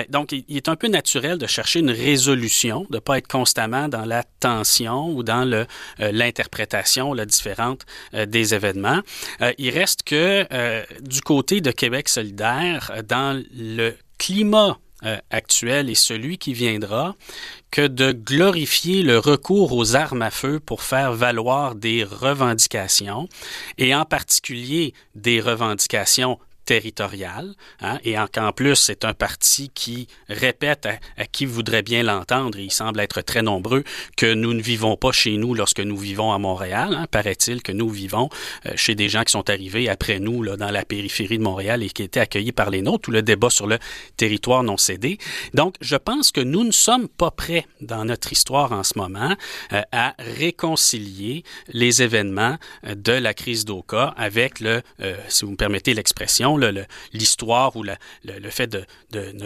[0.09, 3.87] donc, il, est un peu naturel de chercher une résolution, de ne pas être constamment
[3.87, 5.65] dans la tension ou dans
[5.99, 7.85] l'interprétation différente
[8.29, 9.01] des événements.
[9.41, 15.91] Euh, il reste que euh, du côté de Québec solidaire, dans le climat euh, actuel
[15.91, 17.15] et celui qui viendra
[17.69, 23.29] que de glorifier le recours aux armes à feu pour faire valoir des revendications,
[23.77, 30.85] et en particulier des revendications territoriale, hein, et qu'en plus, c'est un parti qui répète
[30.85, 33.83] à, qui voudrait bien l'entendre, et il semble être très nombreux,
[34.17, 36.93] que nous ne vivons pas chez nous lorsque nous vivons à Montréal.
[36.93, 38.29] Hein, paraît-il que nous vivons
[38.65, 41.83] euh, chez des gens qui sont arrivés après nous là, dans la périphérie de Montréal
[41.83, 43.79] et qui étaient accueillis par les nôtres, tout le débat sur le
[44.17, 45.17] territoire non cédé.
[45.53, 49.33] Donc, je pense que nous ne sommes pas prêts dans notre histoire en ce moment
[49.71, 54.81] euh, à réconcilier les événements euh, de la crise d'Oka avec le,
[55.29, 56.56] si vous me permettez l'expression,
[57.13, 57.95] l'histoire ou le,
[58.49, 58.85] fait de,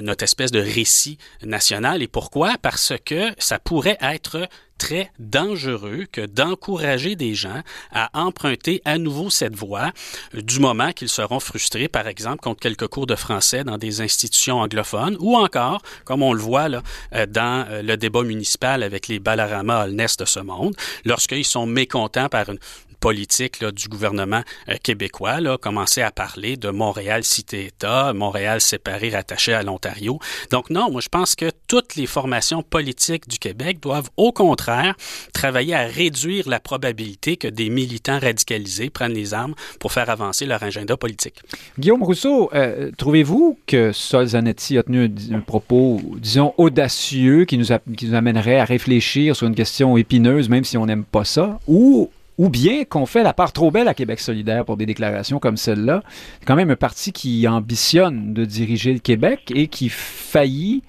[0.01, 2.01] notre espèce de récit national.
[2.01, 2.55] Et pourquoi?
[2.62, 4.47] Parce que ça pourrait être
[4.82, 9.91] très dangereux que d'encourager des gens à emprunter à nouveau cette voie
[10.34, 14.59] du moment qu'ils seront frustrés, par exemple, contre quelques cours de français dans des institutions
[14.59, 16.82] anglophones ou encore, comme on le voit là,
[17.14, 21.68] euh, dans euh, le débat municipal avec les Balarama Holness de ce monde, lorsqu'ils sont
[21.68, 22.57] mécontents par une,
[23.02, 29.54] politique du gouvernement euh, québécois, là, commencer à parler de Montréal cité-État, Montréal séparé, rattaché
[29.54, 30.20] à l'Ontario.
[30.52, 34.95] Donc non, moi je pense que toutes les formations politiques du Québec doivent au contraire
[35.34, 40.45] travailler à réduire la probabilité que des militants radicalisés prennent les armes pour faire avancer
[40.45, 41.41] leur agenda politique.
[41.80, 47.66] Guillaume Rousseau, euh, trouvez-vous que Sol Zanetti a tenu un, propos, disons, audacieux qui nous,
[47.97, 51.60] qui nous amènerait à réfléchir sur une question épineuse, même si on n'aime pas ça,
[51.68, 52.12] ou
[52.42, 55.58] ou bien qu'on fait la part trop belle à Québec solidaire pour des déclarations comme
[55.58, 56.02] celle-là.
[56.39, 60.82] C'est quand même un parti qui ambitionne de diriger le Québec et qui faillit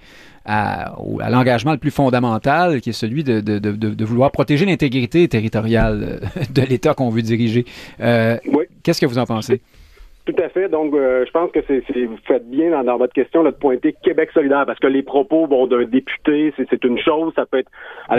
[0.47, 0.95] à,
[1.29, 6.23] l'engagement le plus fondamental, qui est celui de, vouloir protéger l'intégrité territoriale
[6.55, 7.67] de l'État qu'on veut diriger.
[8.01, 8.39] Euh,
[8.83, 9.61] qu'est-ce que vous en pensez?
[10.25, 10.69] Tout à fait.
[10.69, 14.31] Donc, euh, je pense que c'est, vous faites bien dans, votre question de pointer Québec
[14.33, 17.71] solidaire, parce que les propos bon, d'un député, c'est, une chose, ça peut être...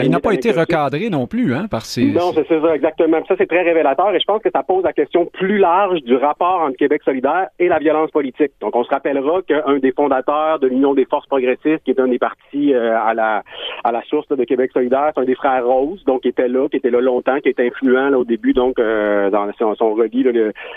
[0.04, 2.12] il n'a pas été recadré non plus, hein, par ces...
[2.12, 3.24] Non, c'est, ça, exactement.
[3.26, 6.16] Ça, c'est très révélateur, et je pense que ça pose la question plus large du
[6.18, 8.52] rapport entre Québec solidaire et la violence politique.
[8.60, 12.08] Donc, on se rappellera qu'un des fondateurs de l'Union des forces progressistes, qui est un
[12.08, 13.44] des partis euh, à la
[13.84, 16.68] à la source de Québec solidaire, c'est un des frères Rose, donc qui était là,
[16.70, 19.94] qui était là longtemps, qui était influent là, au début, donc, euh, dans son, son
[19.94, 20.26] relis,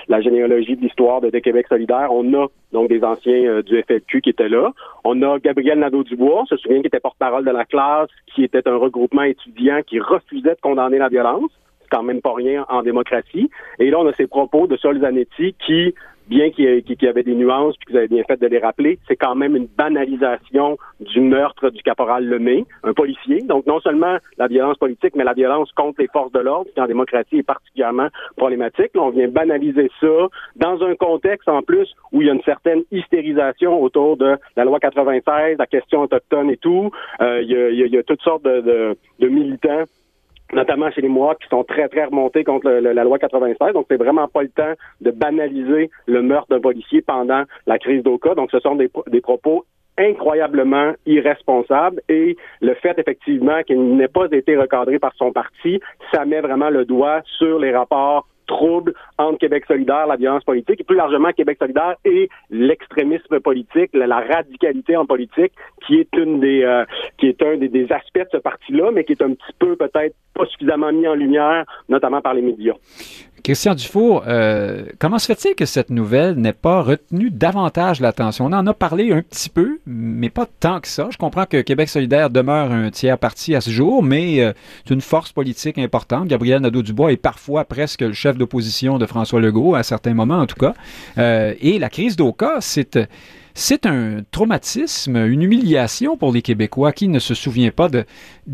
[0.09, 4.21] la généalogie de l'histoire de, Québec solidaire, on a donc des anciens euh, du FLQ
[4.21, 4.73] qui étaient là.
[5.05, 8.67] On a Gabriel Nadeau-Dubois, on se souvient qui était porte-parole de la classe, qui était
[8.69, 11.51] un regroupement étudiant qui refusait de condamner la violence.
[11.83, 13.51] C'est quand même pas rien en démocratie.
[13.79, 15.95] Et là, on a ces propos de Sol Zanetti qui
[16.29, 18.99] bien qu'il y, avait des nuances, puis que vous avez bien fait de les rappeler,
[19.07, 23.43] c'est quand même une banalisation du meurtre du caporal Lemay, un policier.
[23.43, 26.81] Donc, non seulement la violence politique, mais la violence contre les forces de l'ordre, qui
[26.81, 28.91] en démocratie est particulièrement problématique.
[28.95, 32.43] Là, on vient banaliser ça dans un contexte, en plus, où il y a une
[32.43, 36.91] certaine hystérisation autour de la loi 96, la question autochtone et tout.
[37.21, 37.51] Euh, il,
[37.93, 39.85] y a, toutes sortes de, de militants
[40.53, 43.73] notamment chez les Mohawks qui sont très, très remontés contre la loi 96.
[43.73, 48.03] Donc, c'est vraiment pas le temps de banaliser le meurtre d'un policier pendant la crise
[48.03, 48.35] d'Oka.
[48.35, 49.65] Donc, ce sont des, des propos
[49.99, 55.81] incroyablement irresponsables et le fait effectivement qu'il n'ait pas été recadré par son parti,
[56.13, 60.81] ça met vraiment le doigt sur les rapports trouble entre Québec solidaire, la violence politique,
[60.81, 65.53] et plus largement Québec solidaire et l'extrémisme politique, la, radicalité en politique,
[65.87, 66.85] qui est une des euh,
[67.19, 70.15] qui est un des, aspects de ce parti-là, mais qui est un petit peu peut-être
[70.35, 72.75] pas suffisamment mis en lumière, notamment par les médias.
[73.43, 78.47] Christian Dufour, euh, comment se fait-il que cette nouvelle n'ait pas retenu davantage l'attention?
[78.47, 81.09] On en a parlé un petit peu, mais pas tant que ça.
[81.11, 84.53] Je comprends que Québec solidaire demeure un tiers parti à ce jour, mais euh,
[84.85, 86.29] c'est une force politique importante.
[86.29, 90.47] Gabriel Nadeau-Dubois est parfois presque le chef d'opposition de François Legault, à certains moments en
[90.47, 90.75] tout cas.
[91.19, 92.99] Euh, et la crise d'Oka, c'est
[93.59, 96.93] c'est un traumatisme, une humiliation pour les Québécois.
[96.93, 98.05] Qui ne se souvient pas de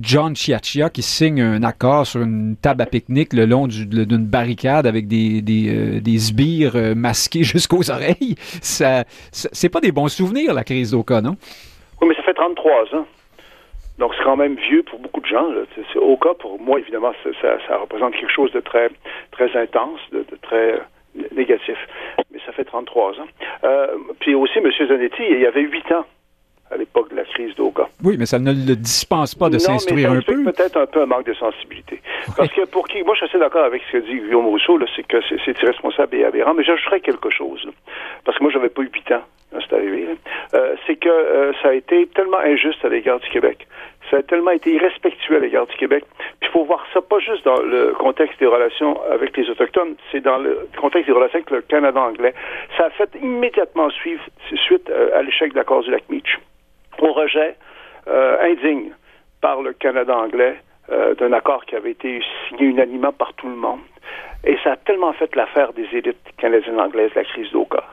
[0.00, 4.86] John Chiachia qui signe un accord sur une table à pique-nique le long d'une barricade
[4.86, 8.36] avec des, des, euh, sbires euh, masqués jusqu'aux oreilles?
[8.62, 11.34] Ça, c'est pas des bons souvenirs, la crise d'Oka, non?
[12.00, 13.06] Oui, mais ça fait 33 ans.
[13.98, 15.48] Donc, c'est quand même vieux pour beaucoup de gens.
[15.92, 18.88] C'est Oka, pour moi, évidemment, ça, représente quelque chose de très,
[19.32, 20.80] très intense, de très
[21.34, 21.76] négatif.
[22.32, 23.26] Mais ça fait 33 ans.
[23.64, 23.86] Euh,
[24.20, 24.70] puis aussi, M.
[24.70, 26.04] Zanetti, il y avait 8 ans
[26.72, 27.88] à l'époque de la crise d'Oka.
[28.02, 30.42] Oui, mais ça ne le dispense pas de s'instruire un peu.
[30.42, 32.00] peut-être un peu un manque de sensibilité.
[32.36, 34.78] Parce que pour qui, moi je suis assez d'accord avec ce que dit Guillaume Rousseau,
[34.96, 37.68] c'est que c'est irresponsable et aberrant, mais j'ajouterais quelque chose.
[38.24, 40.08] Parce que moi, j'avais pas eu 8 ans quand c'est arrivé.
[40.54, 43.66] Euh, c'est que euh, ça a été tellement injuste à l'égard du Québec
[44.12, 46.04] ça a tellement été irrespectueux à l'égard du Québec.
[46.18, 49.94] Puis il faut voir ça pas juste dans le contexte des relations avec les Autochtones,
[50.12, 52.34] c'est dans le contexte des relations avec le Canada anglais.
[52.76, 54.22] Ça a fait immédiatement suivre
[54.54, 56.38] suite euh, à l'échec de l'accord du lac Meach
[57.00, 57.56] au rejet
[58.06, 58.90] indigne
[59.40, 60.56] par le Canada anglais
[60.90, 63.78] d'un accord qui avait été signé unanimement par tout le monde.
[64.44, 67.84] Et ça a tellement fait l'affaire des élites canadiennes anglaises, la crise d'Oka.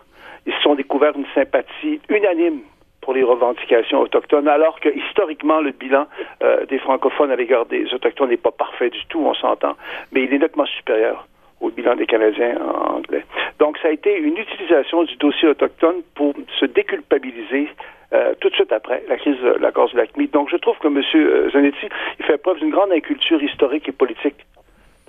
[0.47, 2.61] Ils se sont découverts une sympathie unanime
[3.01, 6.07] pour les revendications autochtones, alors que historiquement, le bilan
[6.43, 9.75] euh, des francophones à l'égard des autochtones n'est pas parfait du tout, on s'entend,
[10.11, 11.27] mais il est nettement supérieur
[11.61, 13.25] au bilan des Canadiens anglais.
[13.59, 17.67] Donc, ça a été une utilisation du dossier autochtone pour se déculpabiliser
[18.13, 20.27] euh, tout de suite après la crise de la cause de l'ACMI.
[20.27, 21.51] Donc, je trouve que M.
[21.51, 21.89] Zanetti,
[22.19, 24.35] il fait preuve d'une grande inculture historique et politique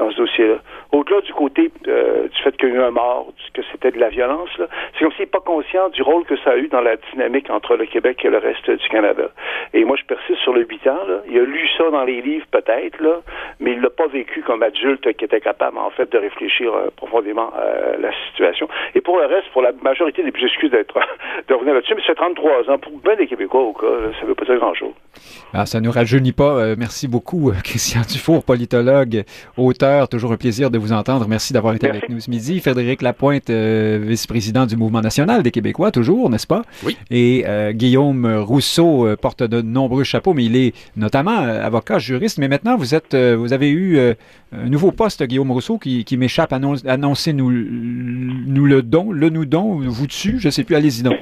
[0.01, 0.57] dans ce dossier-là.
[0.92, 3.98] Au-delà du côté euh, du fait qu'il y a eu un mort, que c'était de
[3.98, 6.80] la violence, c'est comme s'il n'est pas conscient du rôle que ça a eu dans
[6.80, 9.28] la dynamique entre le Québec et le reste du Canada.
[9.74, 11.05] Et moi, je persiste sur le 8 ans.
[11.07, 11.20] Là.
[11.28, 13.20] Il a lu ça dans les livres, peut-être, là,
[13.61, 16.88] mais il l'a pas vécu comme adulte qui était capable, en fait, de réfléchir euh,
[16.96, 18.68] profondément à la situation.
[18.94, 20.98] Et pour le reste, pour la majorité des j'excuse d'être
[21.48, 22.78] de revenir là-dessus, mais c'est 33 ans.
[22.78, 23.86] Pour bien des Québécois, au cas,
[24.18, 24.94] ça ne veut pas dire grand-chose.
[25.52, 26.58] Ah, ça ne nous rajeunit pas.
[26.58, 29.24] Euh, merci beaucoup, Christian Dufour, politologue,
[29.56, 31.26] auteur Toujours un plaisir de vous entendre.
[31.28, 32.61] Merci d'avoir été avec nous ce midi.
[32.61, 36.62] Frédéric Lapointe, euh, vice-président du Mouvement national des Québécois, toujours, n'est-ce pas?
[36.84, 36.96] Oui.
[37.11, 42.38] Et euh, Guillaume Rousseau euh, porte de nombreux chapeaux, mais il est notamment avocat, juriste.
[42.38, 46.52] Mais maintenant, vous êtes, vous avez eu un nouveau poste, Guillaume Rousseau, qui, m'échappe.
[46.52, 51.16] Annoncez-nous nous le don, le nous don, vous dessus, je ne sais plus, allez-y donc.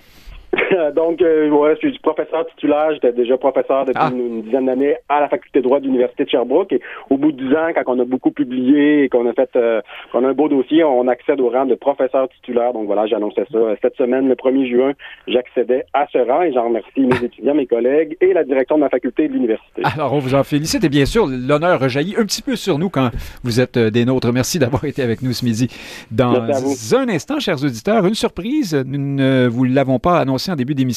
[0.98, 2.92] Donc, euh, ouais, je suis professeur titulaire.
[2.92, 4.10] J'étais déjà professeur depuis ah.
[4.12, 6.72] une, dizaine d'années à la faculté de droit de l'Université de Sherbrooke.
[6.72, 9.48] Et au bout de dix ans, quand on a beaucoup publié et qu'on a fait
[9.54, 9.80] euh,
[10.10, 12.72] qu'on a un beau dossier, on accède au rang de professeur titulaire.
[12.72, 13.58] Donc voilà, j'annonçais ça.
[13.80, 14.92] Cette semaine, le 1er juin,
[15.28, 18.80] j'accédais à ce rang et j'en remercie mes étudiants, mes collègues et la direction de
[18.80, 19.82] ma faculté de l'université.
[19.84, 22.90] Alors, on vous en félicite et bien sûr, l'honneur rejaillit un petit peu sur nous
[22.90, 23.10] quand
[23.44, 24.32] vous êtes euh, des nôtres.
[24.32, 25.68] Merci d'avoir été avec nous ce midi.
[26.10, 28.74] Dans un instant, chers auditeurs, une surprise.
[28.74, 30.87] Nous ne vous l'avons pas annoncé en début d'émission,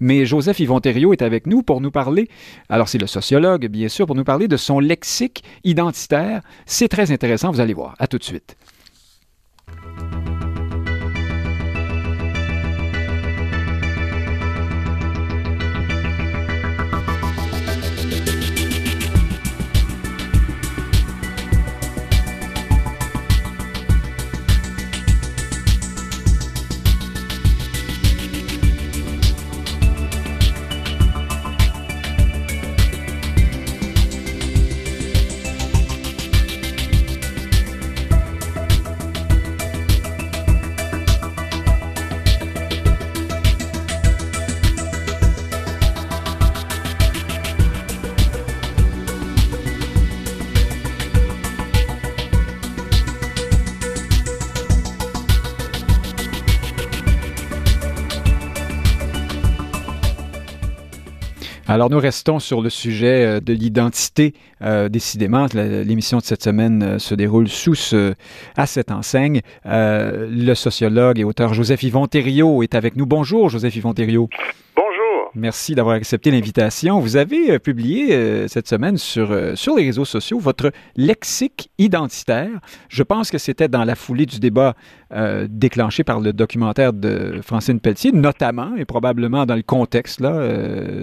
[0.00, 0.80] mais Joseph Yvon
[1.12, 2.28] est avec nous pour nous parler,
[2.68, 6.42] alors c'est le sociologue bien sûr, pour nous parler de son lexique identitaire.
[6.66, 7.94] C'est très intéressant, vous allez voir.
[7.98, 8.56] À tout de suite.
[61.74, 64.34] Alors, nous restons sur le sujet euh, de l'identité.
[64.62, 68.14] Euh, décidément, l'émission de cette semaine euh, se déroule sous ce,
[68.56, 69.40] à cette enseigne.
[69.64, 73.06] le sociologue et auteur Joseph Yvon Thériault est avec nous.
[73.06, 74.28] Bonjour, Joseph Yvon Thériault.
[75.36, 77.00] Merci d'avoir accepté l'invitation.
[77.00, 81.70] Vous avez euh, publié euh, cette semaine sur, euh, sur les réseaux sociaux votre lexique
[81.76, 82.60] identitaire.
[82.88, 84.74] Je pense que c'était dans la foulée du débat
[85.48, 90.32] déclenché par le documentaire de Francine Pelletier, notamment et probablement dans le contexte là,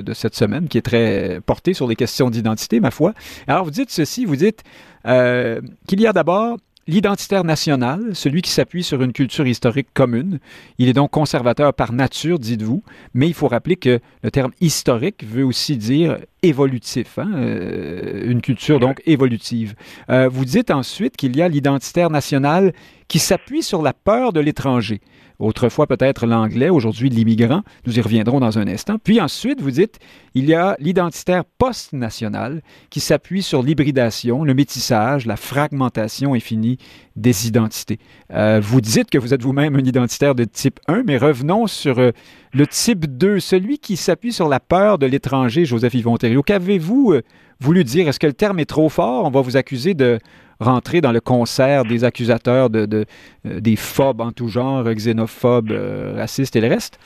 [0.01, 3.13] de cette semaine qui est très porté sur les questions d'identité, ma foi.
[3.47, 4.63] Alors, vous dites ceci, vous dites
[5.05, 6.57] qu'il y a d'abord
[6.87, 10.39] L'identitaire national, celui qui s'appuie sur une culture historique commune,
[10.79, 15.23] il est donc conservateur par nature, dites-vous, mais il faut rappeler que le terme historique
[15.23, 19.75] veut aussi dire évolutif, hein, euh, une culture donc évolutive.
[20.09, 22.73] Euh, vous dites ensuite qu'il y a l'identitaire national
[23.07, 25.01] qui s'appuie sur la peur de l'étranger
[25.41, 27.63] autrefois peut-être l'anglais, aujourd'hui l'immigrant.
[27.85, 28.97] Nous y reviendrons dans un instant.
[29.03, 29.99] Puis ensuite, vous dites,
[30.33, 36.77] il y a l'identitaire post-national qui s'appuie sur l'hybridation, le métissage, la fragmentation infinie
[37.15, 37.99] des identités.
[38.31, 41.99] Euh, vous dites que vous êtes vous-même un identitaire de type 1, mais revenons sur
[41.99, 42.11] euh,
[42.53, 47.21] le type 2, celui qui s'appuie sur la peur de l'étranger, Joseph Yvon Qu'avez-vous euh,
[47.59, 48.07] voulu dire?
[48.07, 49.25] Est-ce que le terme est trop fort?
[49.25, 50.19] On va vous accuser de
[50.59, 53.05] rentrer dans le concert des accusateurs de, de
[53.43, 55.73] des phobes en tout genre, xénophobes,
[56.15, 56.99] racistes et le reste?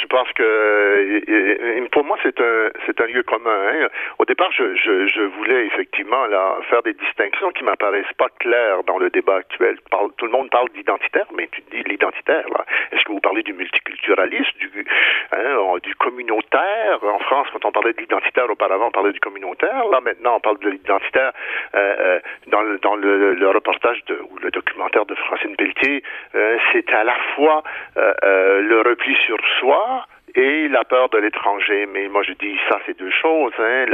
[0.00, 3.50] Je pense que pour moi c'est un c'est un lieu commun.
[3.50, 3.88] Hein.
[4.18, 8.98] Au départ, je, je, voulais effectivement là faire des distinctions qui m'apparaissent pas claires dans
[8.98, 9.78] le débat actuel.
[10.16, 12.46] Tout le monde parle d'identitaire, mais tu dis l'identitaire.
[12.92, 14.86] Est-ce que vous parlez du multiculturalisme, du
[15.32, 15.56] hein,
[15.98, 16.98] communautaire?
[17.02, 19.84] En France, quand on parlait de l'identitaire auparavant, on parlait du communautaire.
[19.90, 21.32] Là maintenant, on parle de l'identitaire
[21.74, 22.62] euh, euh dans
[22.96, 26.02] le reportage ou le documentaire de Francine Pelletier.
[26.34, 27.62] Euh, c'est à la fois
[27.96, 29.89] le repli sur soi
[30.34, 31.86] et la peur de l'étranger.
[31.92, 33.52] Mais moi, je dis ça, c'est deux choses.
[33.58, 33.86] Hein.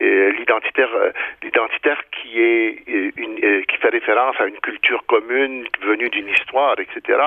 [0.00, 1.10] l'identitaire, euh,
[1.42, 6.28] l'identitaire qui est euh, une, euh, qui fait référence à une culture commune venue d'une
[6.28, 7.18] histoire, etc.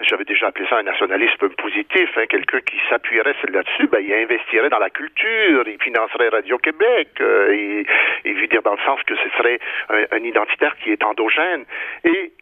[0.00, 2.10] J'avais déjà appelé ça un nationalisme positif.
[2.16, 2.26] Hein.
[2.28, 7.08] Quelqu'un qui s'appuierait là-dessus, ben, il investirait dans la culture, il financerait Radio Québec.
[7.20, 7.84] il,
[8.24, 9.58] il veut dire dans le sens que ce serait
[9.90, 11.64] un, un identitaire qui est endogène.
[12.04, 12.32] Et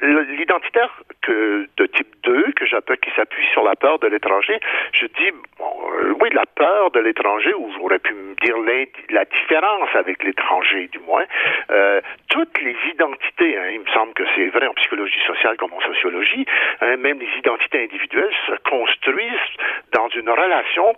[0.00, 4.58] l'identitaire que de type 2 que j'appelle qui s'appuie sur la peur de l'étranger,
[4.92, 5.30] je dis
[5.60, 8.56] euh, oui la peur de l'étranger ou j'aurais pu me dire
[9.10, 11.24] la différence avec l'étranger du moins.
[11.70, 15.72] Euh, toutes les identités, hein, il me semble que c'est vrai en psychologie sociale comme
[15.72, 16.46] en sociologie,
[16.80, 19.56] hein, même les identités individuelles se construisent
[19.92, 20.94] dans une relation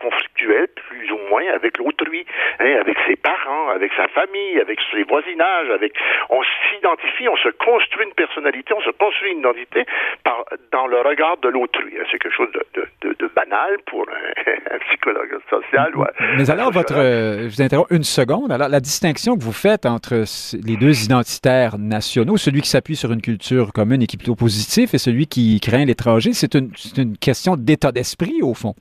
[0.00, 2.24] conflictuel plus ou moins avec l'autrui,
[2.58, 5.92] hein, avec ses parents, avec sa famille, avec ses voisinages, avec
[6.30, 9.84] on s'identifie, on se construit une personnalité, on se construit une identité
[10.24, 11.94] par, dans le regard de l'autrui.
[11.98, 12.04] Hein.
[12.10, 15.94] C'est quelque chose de, de, de, banal pour un, psychologue social.
[15.96, 16.08] Ouais.
[16.36, 18.50] Mais alors, votre, euh, je vous interromps une seconde.
[18.50, 20.24] Alors, la distinction que vous faites entre
[20.64, 24.34] les deux identitaires nationaux, celui qui s'appuie sur une culture commune et qui est plutôt
[24.34, 28.74] positif, et celui qui craint l'étranger, c'est une, une question d'état d'esprit, au fond.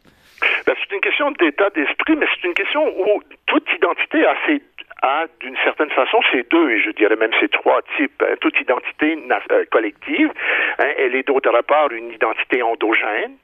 [1.20, 6.44] Question d'état d'esprit, mais c'est une question où toute identité a d'une certaine façon ces
[6.44, 8.24] deux, et je dirais même ces trois types.
[8.26, 8.36] Hein.
[8.40, 9.20] toute identité
[9.52, 10.32] euh, collective,
[10.80, 13.36] hein, elle est d'autre part une identité endogène,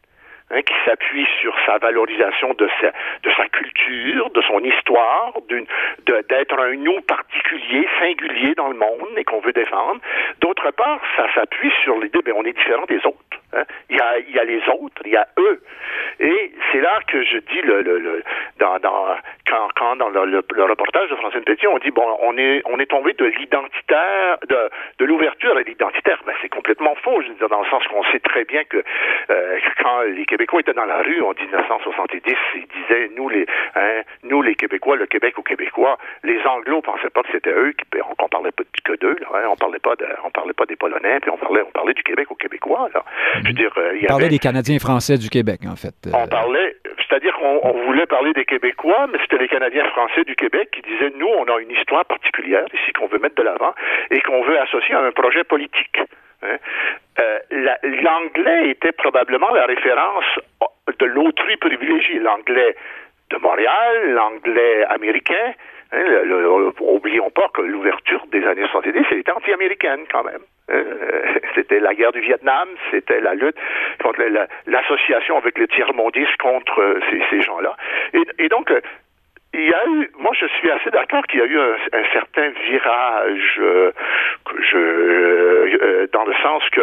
[0.51, 2.91] Hein, qui s'appuie sur sa valorisation de sa,
[3.23, 9.23] de sa culture, de son histoire, d'être un nous particulier, singulier dans le monde et
[9.23, 9.99] qu'on veut défendre.
[10.41, 13.41] D'autre part, ça s'appuie sur l'idée, ben, on est différent des autres.
[13.53, 13.63] Hein.
[13.89, 15.61] Il, y a, il y a les autres, il y a eux.
[16.19, 18.23] Et c'est là que je dis, le, le, le
[18.59, 19.15] dans, dans,
[19.47, 22.79] quand, quand dans le, le, reportage de Francine Petit, on dit, bon, on est, on
[22.79, 24.69] est tombé de l'identitaire, de,
[24.99, 26.21] de l'ouverture à l'identitaire.
[26.25, 28.83] Ben, c'est complètement faux, je veux dire, dans le sens qu'on sait très bien que
[29.29, 32.33] euh, quand les Québécois étaient dans la rue en 1970.
[32.55, 35.97] Ils disaient, nous les, hein, nous les Québécois, le Québec aux Québécois.
[36.23, 37.85] Les Anglos pensaient pas que c'était eux, qui,
[38.19, 41.19] on, parlait pas que d'eux, hein, on parlait pas de, on parlait pas des Polonais,
[41.19, 42.89] puis on parlait, on parlait du Québec aux Québécois.
[42.93, 43.03] Là.
[43.45, 45.93] Je veux dire, euh, il y on parlait des Canadiens français du Québec, en fait.
[46.11, 46.75] On parlait,
[47.07, 51.13] c'est-à-dire qu'on voulait parler des Québécois, mais c'était les Canadiens français du Québec qui disaient,
[51.15, 53.73] nous, on a une histoire particulière ici qu'on veut mettre de l'avant
[54.09, 55.99] et qu'on veut associer à un projet politique.
[56.41, 56.57] Hein.
[57.19, 57.39] Euh,
[58.01, 60.25] l'anglais était probablement la référence
[60.99, 62.75] de l'autrui privilégié, l'anglais
[63.29, 65.53] de Montréal, l'anglais américain.
[65.91, 66.03] Hein,
[66.81, 70.41] oublions pas que l'ouverture des années 70, elle était anti-américaine quand même.
[70.69, 70.83] Hein.
[71.55, 73.57] c'était la guerre du Vietnam, c'était la lutte
[74.01, 74.21] contre
[74.65, 77.75] l'association avec le tiers-mondisme contre euh, ces, gens-là.
[78.13, 78.81] Et, et, donc, euh,
[79.57, 81.75] il y a eu, moi je suis assez d'accord qu'il y a eu un,
[82.11, 83.91] certain virage, euh,
[84.59, 86.81] je, euh, dans le sens que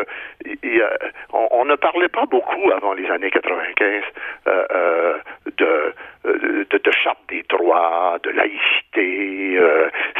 [1.33, 4.03] on, ne parlait pas beaucoup avant les années 95
[4.47, 5.19] euh,
[5.57, 5.95] de,
[6.25, 9.59] de, de, charte des droits, de laïcité,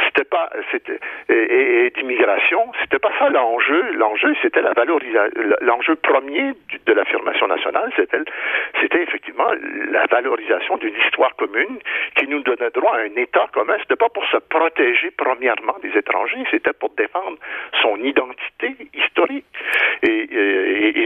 [0.05, 0.99] c'était pas, c'était
[1.29, 3.93] et, d'immigration, c'était pas ça l'enjeu.
[3.93, 5.31] L'enjeu c'était la valorisation,
[5.61, 6.53] l'enjeu premier
[6.85, 8.19] de l'affirmation nationale, c'était
[8.81, 9.49] c'était effectivement
[9.91, 11.79] la valorisation d'une histoire commune
[12.15, 13.75] qui nous donnait droit à un État commun.
[13.81, 17.37] C'était pas pour se protéger premièrement des étrangers, c'était pour défendre
[17.81, 19.45] son identité historique.
[20.03, 20.27] Et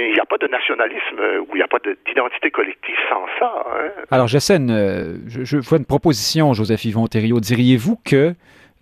[0.08, 3.66] il n'y a pas de nationalisme ou il n'y a pas d'identité collective sans ça.
[3.68, 3.90] Hein.
[4.12, 7.40] Alors, une, je, je une proposition, Joseph Yvon Thériault.
[7.40, 8.34] Diriez-vous que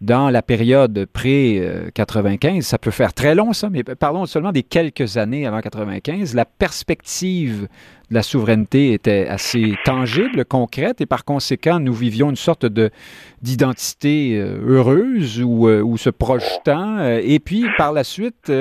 [0.02, 5.18] dans la période pré-95, ça peut faire très long ça, mais parlons seulement des quelques
[5.18, 7.68] années avant 95, la perspective
[8.10, 12.90] de la souveraineté était assez tangible, concrète, et par conséquent, nous vivions une sorte de
[13.42, 18.52] d'identité euh, heureuse ou, euh, ou se projetant, euh, et puis par la suite,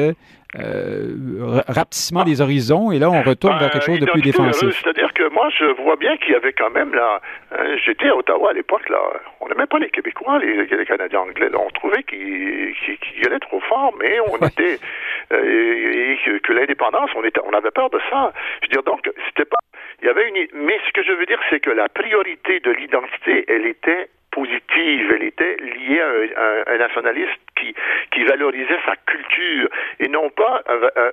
[0.56, 4.70] euh, rapetissement des horizons, et là, on retourne vers quelque chose de plus défensif.
[4.82, 7.20] C'est-à-dire que moi, je vois bien qu'il y avait quand même, là,
[7.52, 8.98] hein, j'étais à Ottawa à l'époque, là,
[9.40, 13.60] on n'aimait pas les Québécois, les, Canadiens anglais, là, on trouvait qu'ils qu allaient trop
[13.60, 14.78] fort, mais on était,
[15.32, 18.32] euh, et, que, l'indépendance, on, était, on avait peur de ça.
[18.60, 19.00] Je veux dire, donc,
[20.00, 22.70] il y avait une, mais ce que je veux dire, c'est que la priorité de
[22.70, 25.12] l'identité, elle était positive.
[25.14, 27.74] Elle était liée à un, nationalisme qui,
[28.12, 29.68] qui valorisait sa culture
[30.00, 30.62] et non pas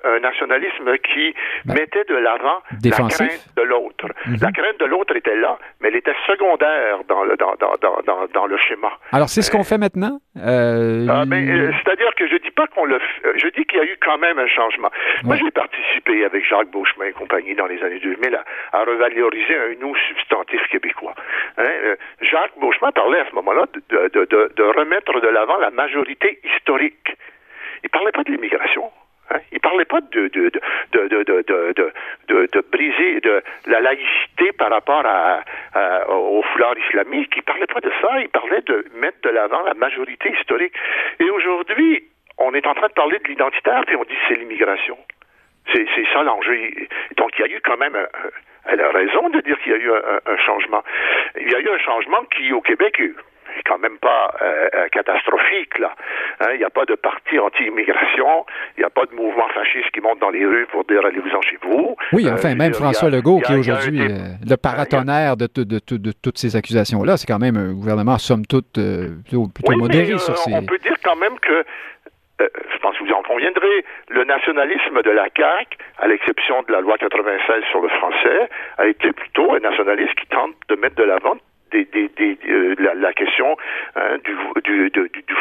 [0.03, 1.34] un, nationalisme qui
[1.65, 4.07] ben, mettait de l'avant la crainte de l'autre.
[4.26, 4.38] Mhm.
[4.41, 8.28] La crainte de l'autre était là, mais elle était secondaire dans le, dans, dans, dans,
[8.34, 8.91] dans le schéma.
[9.11, 10.19] Alors, c'est ce qu'on fait maintenant?
[10.38, 12.99] Euh, ah, ben, euh, C'est-à-dire que je dis pas qu'on le.
[13.36, 14.89] Je dis qu'il y a eu quand même un changement.
[15.24, 18.43] Moi, j'ai participé avec Jacques Beauchemin et compagnie dans les années 2000 à,
[18.78, 21.13] à revaloriser un nous substantif québécois.
[21.57, 21.63] Hein?
[21.63, 27.16] Euh, Jacques Beauchemin parlait à ce moment-là de, de, remettre de l'avant la majorité historique.
[27.84, 28.91] Il parlait pas de l'immigration.
[29.30, 29.39] Hein?
[29.51, 30.51] Il parlait pas de de,
[32.72, 35.43] briser de la laïcité par rapport à,
[36.09, 37.34] au foulard islamique.
[37.36, 38.20] Il parlait pas de ça.
[38.20, 40.74] Il parlait de mettre de l'avant la majorité historique.
[41.20, 42.03] Et aujourd'hui,
[42.38, 44.97] on est en train de parler de l'identitaire, puis on dit c'est l'immigration.
[45.74, 46.57] C'est, c'est ça l'enjeu.
[47.17, 47.97] Donc, il y a eu quand même
[48.65, 50.84] elle a raison de dire qu'il y a eu un, changement.
[51.39, 53.13] Il y a eu un changement qui, au Québec, est
[53.65, 55.93] quand même pas euh, euh, catastrophique là.
[56.39, 58.45] Hein, il n'y a pas de parti anti-immigration,
[58.78, 61.41] il n'y a pas de mouvement fasciste qui monte dans les rues pour dire allez-vous-en
[61.41, 61.95] chez vous.
[62.13, 66.38] Oui, euh, enfin même François Legault qui est aujourd'hui le paratonnerre de, de, de, toutes
[66.38, 70.53] ces accusations-là, c'est quand même un gouvernement somme toute plutôt, modéré sur ces.
[70.53, 71.65] On peut dire quand même que
[72.42, 76.72] euh, je pense que vous en conviendrez, le nationalisme de la CAQ, à l'exception de
[76.72, 80.96] la loi 96 sur le français, a été plutôt un nationalisme qui tente de mettre
[80.96, 81.36] de l'avant
[81.74, 83.56] euh, la, question
[83.96, 84.36] hein, du,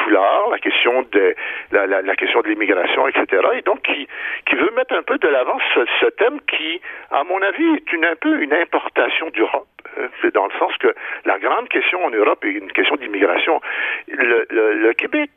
[0.05, 1.35] foulard, la question de
[1.73, 3.43] la, question de l'immigration, etc.
[3.57, 4.07] Et donc qui,
[4.55, 6.81] veut mettre un peu de l'avant ce, thème qui,
[7.11, 9.67] à mon avis, est une, un peu une importation d'Europe.
[9.99, 10.09] Hein.
[10.35, 10.95] Dans le sens que
[11.25, 13.61] la grande question en Europe est une question d'immigration.
[14.09, 15.31] Le Québec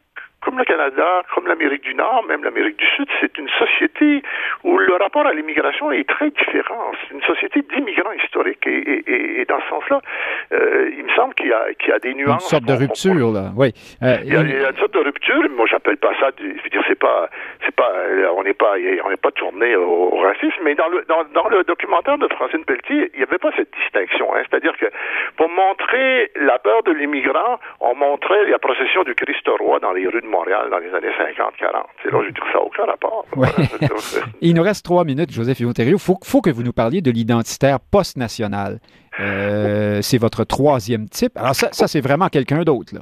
[0.43, 4.21] comme le Canada, comme l'Amérique du Nord, même l'Amérique du Sud, c'est une société
[4.63, 6.91] où le rapport à l'immigration est très différent.
[7.01, 8.65] C'est une société d'immigrants historiques.
[8.67, 10.01] Et, et, dans ce sens-là,
[10.53, 12.43] euh, il me semble qu'il y, y, a des nuances.
[12.45, 13.51] Une sorte de rupture, là.
[13.55, 13.73] Oui.
[14.01, 15.43] Euh, il, y a, une sorte de rupture.
[15.55, 16.29] Moi, j'appelle pas ça.
[16.37, 17.29] Je veux dire, c'est pas,
[17.65, 18.75] c'est pas, euh, on n'est pas,
[19.05, 20.63] on n'est pas tourné au, racisme.
[20.63, 23.73] Mais dans le, dans, dans, le documentaire de Francine Pelletier, il n'y avait pas cette
[23.81, 24.33] distinction.
[24.35, 24.43] Hein.
[24.49, 24.85] C'est-à-dire que
[25.37, 30.07] pour montrer la peur de l'immigrant, on montrait la procession du Christ roi dans les
[30.07, 31.83] rues de Montréal dans les années 50-40.
[32.01, 33.25] C'est là, je dis que ça n'a aucun rapport.
[34.41, 35.97] Il nous reste trois minutes, Joseph Yvon-Thériault.
[35.97, 38.79] Il faut, faut, que vous nous parliez de l'identitaire post-national.
[39.19, 41.37] Euh, c'est votre troisième type.
[41.37, 43.01] Alors ça, ça c'est vraiment quelqu'un d'autre, là.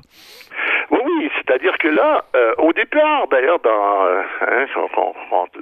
[0.92, 4.66] Oui, c'est-à-dire que là, euh, au départ, d'ailleurs, dans, euh, hein,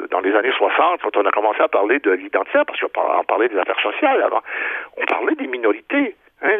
[0.09, 3.47] dans les années 60, quand on a commencé à parler de l'identitaire, parce qu'on parlait
[3.47, 4.41] des affaires sociales avant,
[4.97, 6.15] on parlait des minorités.
[6.41, 6.55] Hein,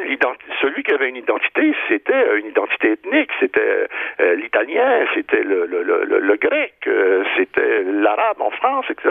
[0.62, 3.88] celui qui avait une identité, c'était euh, une identité ethnique, c'était
[4.20, 9.10] euh, l'italien, c'était le, le, le, le, grec, euh, c'était l'arabe en France, etc.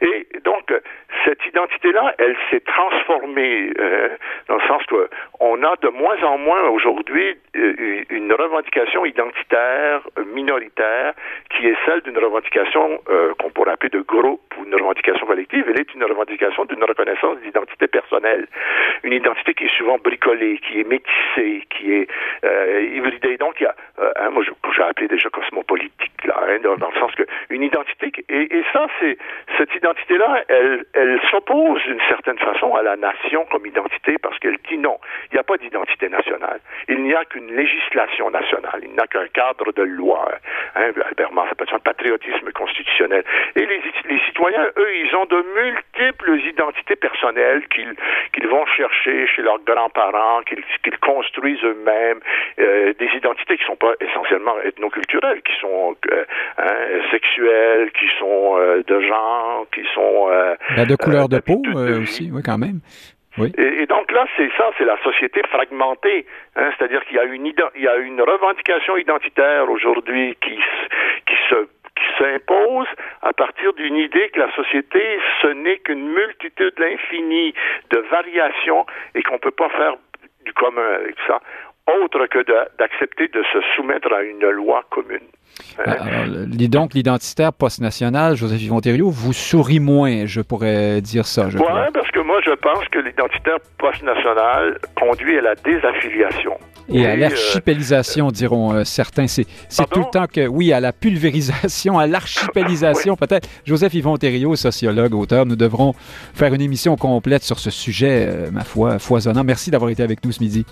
[0.00, 0.72] Et donc,
[1.24, 3.72] cette identité-là, elle s'est transformée
[4.48, 5.08] dans le sens que
[5.40, 10.02] on a de moins en moins aujourd'hui une revendication identitaire
[10.34, 11.14] minoritaire
[11.50, 13.00] qui est celle d'une revendication
[13.38, 15.64] qu'on pourrait appeler de groupe ou une revendication collective.
[15.68, 18.46] Elle est une revendication d'une reconnaissance d'identité personnelle,
[19.02, 22.08] une identité qui souvent bricolé, qui est métissé, qui est
[22.44, 23.36] euh, hybridé.
[23.36, 26.98] Donc, il y a, euh, hein, moi, j'ai appelé déjà cosmopolitique, là, hein, dans, le
[26.98, 29.18] sens que une identité, et, ça, c'est
[29.56, 34.78] cette identité-là, elle, s'oppose d'une certaine façon à la nation comme identité, parce qu'elle dit
[34.78, 34.98] non,
[35.30, 36.60] il n'y a pas d'identité nationale.
[36.88, 38.80] Il n'y a qu'une législation nationale.
[38.82, 40.28] Il n'y a qu'un cadre de loi.
[40.76, 43.24] Hein, Albert Marx appelle ça un patriotisme constitutionnel.
[43.54, 49.55] Et les, citoyens, eux, ils ont de multiples identités personnelles qu'ils vont chercher chez leur
[49.64, 52.20] grands-parents, qu'ils construisent eux-mêmes,
[52.58, 56.24] euh, des identités qui sont pas essentiellement ethnoculturelles, qui sont euh,
[56.58, 56.64] hein,
[57.10, 60.28] sexuelles, qui sont euh, de genre, qui sont...
[60.76, 61.62] Ben, de couleur de peau
[62.00, 62.80] aussi, oui, quand même.
[63.38, 63.52] Oui.
[63.58, 66.24] Et, donc là, c'est ça, c'est la société fragmentée.
[66.56, 70.58] Hein, C'est-à-dire qu'il y a une il y a une revendication identitaire aujourd'hui qui
[71.26, 71.68] qui se
[72.18, 72.88] s'impose
[73.22, 77.54] à partir d'une idée que la société, ce n'est qu'une multitude infinie
[77.90, 79.96] de variations et qu'on ne peut pas faire
[80.44, 81.40] du commun avec ça,
[82.02, 82.44] autre que
[82.78, 85.18] d'accepter de, se soumettre à une loi commune.
[85.78, 85.84] Hein?
[85.86, 88.80] Alors, donc, l'identitaire post-national, Joseph Yvon
[89.10, 91.46] vous sourit moins, je pourrais dire ça.
[91.46, 91.62] Oui,
[91.94, 96.58] parce que moi, je pense que l'identitaire post-national conduit à la désaffiliation.
[96.88, 99.26] Et à euh, l'archipélisation, diront euh, certains.
[99.26, 99.44] C'est
[99.90, 103.48] tout le temps que, oui, à la pulvérisation, à l'archipélisation, peut-être.
[103.64, 105.94] Joseph Yvon Thériault, sociologue, auteur, nous devrons
[106.34, 109.42] faire une émission complète sur ce sujet, euh, ma foi, foisonnant.
[109.42, 110.64] Merci d'avoir été avec nous ce midi.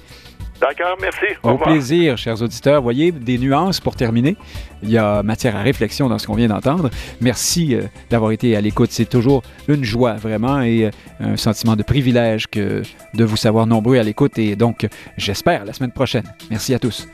[0.61, 1.27] D'accord, merci.
[1.43, 2.81] Au, plaisir, chers auditeurs.
[2.83, 4.37] Voyez, des nuances pour terminer.
[4.83, 6.91] Il y a matière à réflexion dans ce qu'on vient d'entendre.
[7.21, 7.77] Merci
[8.11, 8.91] d'avoir été à l'écoute.
[8.93, 10.91] C'est toujours une joie, vraiment, et
[11.21, 12.83] un sentiment de privilège que
[13.15, 14.39] de vous savoir nombreux à l'écoute.
[14.39, 14.87] Et donc,
[15.17, 16.25] j'espère la semaine prochaine.
[16.51, 17.07] Merci à tous.